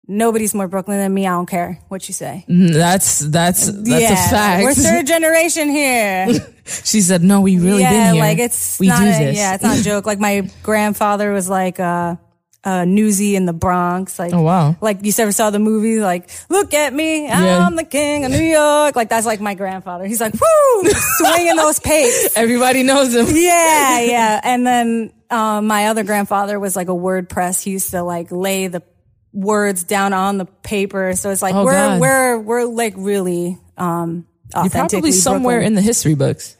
Nobody's 0.06 0.54
more 0.54 0.68
Brooklyn 0.68 0.98
than 0.98 1.12
me. 1.12 1.26
I 1.26 1.30
don't 1.30 1.46
care 1.46 1.80
what 1.88 2.08
you 2.08 2.14
say. 2.14 2.44
Mm, 2.48 2.72
that's 2.72 3.20
that's 3.20 3.66
that's 3.66 3.88
yeah, 3.88 4.12
a 4.12 4.30
fact. 4.30 4.62
We're 4.62 4.74
third 4.74 5.06
generation 5.14 5.68
here. 5.70 6.28
she 6.64 7.00
said, 7.00 7.22
"No, 7.22 7.40
we 7.40 7.58
really 7.58 7.82
yeah, 7.82 7.90
been 7.90 8.14
here. 8.14 8.22
like 8.22 8.38
it's 8.38 8.78
we 8.78 8.88
do 8.88 8.94
a, 8.94 8.98
this. 8.98 9.36
Yeah, 9.36 9.54
it's 9.54 9.62
not 9.62 9.78
a 9.78 9.82
joke. 9.82 10.06
Like 10.06 10.18
my 10.18 10.50
grandfather 10.62 11.32
was 11.32 11.48
like, 11.48 11.80
uh, 11.80 12.16
uh, 12.64 12.84
Newsy 12.84 13.36
in 13.36 13.44
the 13.46 13.52
Bronx. 13.52 14.18
Like, 14.18 14.32
oh 14.32 14.42
wow! 14.42 14.76
Like 14.80 14.98
you 15.02 15.12
ever 15.18 15.32
saw 15.32 15.50
the 15.50 15.58
movie? 15.58 16.00
Like, 16.00 16.30
look 16.48 16.72
at 16.74 16.92
me. 16.92 17.28
I'm 17.28 17.76
the 17.76 17.84
king 17.84 18.24
of 18.24 18.30
New 18.30 18.42
York. 18.42 18.96
Like 18.96 19.08
that's 19.08 19.26
like 19.26 19.40
my 19.40 19.54
grandfather. 19.54 20.06
He's 20.06 20.20
like, 20.20 20.32
whoo, 20.32 20.90
swinging 20.90 21.56
those 21.56 21.78
papes. 21.80 22.32
Everybody 22.36 22.82
knows 22.82 23.14
him. 23.14 23.26
Yeah, 23.44 24.00
yeah. 24.00 24.40
And 24.42 24.66
then 24.66 25.12
um, 25.28 25.66
my 25.66 25.88
other 25.88 26.02
grandfather 26.02 26.58
was 26.58 26.76
like 26.76 26.88
a 26.88 26.92
WordPress. 26.92 27.62
He 27.62 27.72
used 27.72 27.90
to 27.90 28.02
like 28.02 28.30
lay 28.30 28.68
the 28.68 28.82
words 29.32 29.84
down 29.84 30.12
on 30.12 30.38
the 30.38 30.46
paper. 30.46 31.14
So 31.14 31.30
it's 31.30 31.42
like 31.42 31.54
oh, 31.54 31.64
we're 31.64 31.72
God. 31.72 32.00
we're 32.00 32.38
we're 32.38 32.64
like 32.64 32.94
really 32.96 33.58
um, 33.76 34.26
You're 34.54 34.70
probably 34.70 35.12
somewhere 35.12 35.56
Brooklyn. 35.56 35.66
in 35.66 35.74
the 35.74 35.82
history 35.82 36.14
books. 36.14 36.56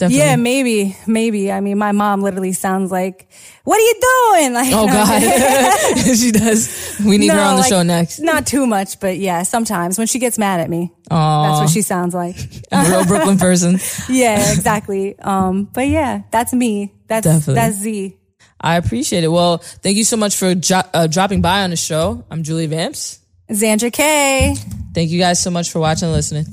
Definitely. 0.00 0.18
Yeah, 0.24 0.36
maybe, 0.36 0.96
maybe. 1.06 1.52
I 1.52 1.60
mean, 1.60 1.76
my 1.76 1.92
mom 1.92 2.22
literally 2.22 2.52
sounds 2.52 2.90
like, 2.90 3.28
"What 3.64 3.76
are 3.76 3.80
you 3.80 3.94
doing?" 4.00 4.54
Like, 4.54 4.72
oh 4.72 4.86
God, 4.86 6.16
she 6.16 6.32
does. 6.32 6.96
We 7.04 7.18
need 7.18 7.28
no, 7.28 7.34
her 7.34 7.40
on 7.40 7.56
the 7.56 7.60
like, 7.60 7.68
show 7.68 7.82
next. 7.82 8.18
Not 8.18 8.46
too 8.46 8.66
much, 8.66 8.98
but 8.98 9.18
yeah, 9.18 9.42
sometimes 9.42 9.98
when 9.98 10.06
she 10.06 10.18
gets 10.18 10.38
mad 10.38 10.60
at 10.60 10.70
me, 10.70 10.90
Aww. 11.10 11.48
that's 11.48 11.60
what 11.60 11.68
she 11.68 11.82
sounds 11.82 12.14
like. 12.14 12.36
A 12.72 12.82
real 12.90 13.04
Brooklyn 13.04 13.36
person. 13.36 13.78
yeah, 14.08 14.52
exactly. 14.54 15.18
Um, 15.18 15.64
but 15.64 15.86
yeah, 15.86 16.22
that's 16.30 16.54
me. 16.54 16.94
That's 17.06 17.26
Definitely. 17.26 17.54
that's 17.54 17.76
Z. 17.76 18.16
I 18.58 18.76
appreciate 18.76 19.22
it. 19.22 19.28
Well, 19.28 19.58
thank 19.58 19.98
you 19.98 20.04
so 20.04 20.16
much 20.16 20.34
for 20.34 20.54
jo- 20.54 20.80
uh, 20.94 21.08
dropping 21.08 21.42
by 21.42 21.62
on 21.62 21.68
the 21.68 21.76
show. 21.76 22.24
I'm 22.30 22.42
Julie 22.42 22.68
Vamps. 22.68 23.18
Xandra 23.50 23.92
K. 23.92 24.54
Thank 24.94 25.10
you 25.10 25.18
guys 25.18 25.42
so 25.42 25.50
much 25.50 25.70
for 25.70 25.78
watching 25.78 26.06
and 26.06 26.14
listening. 26.14 26.46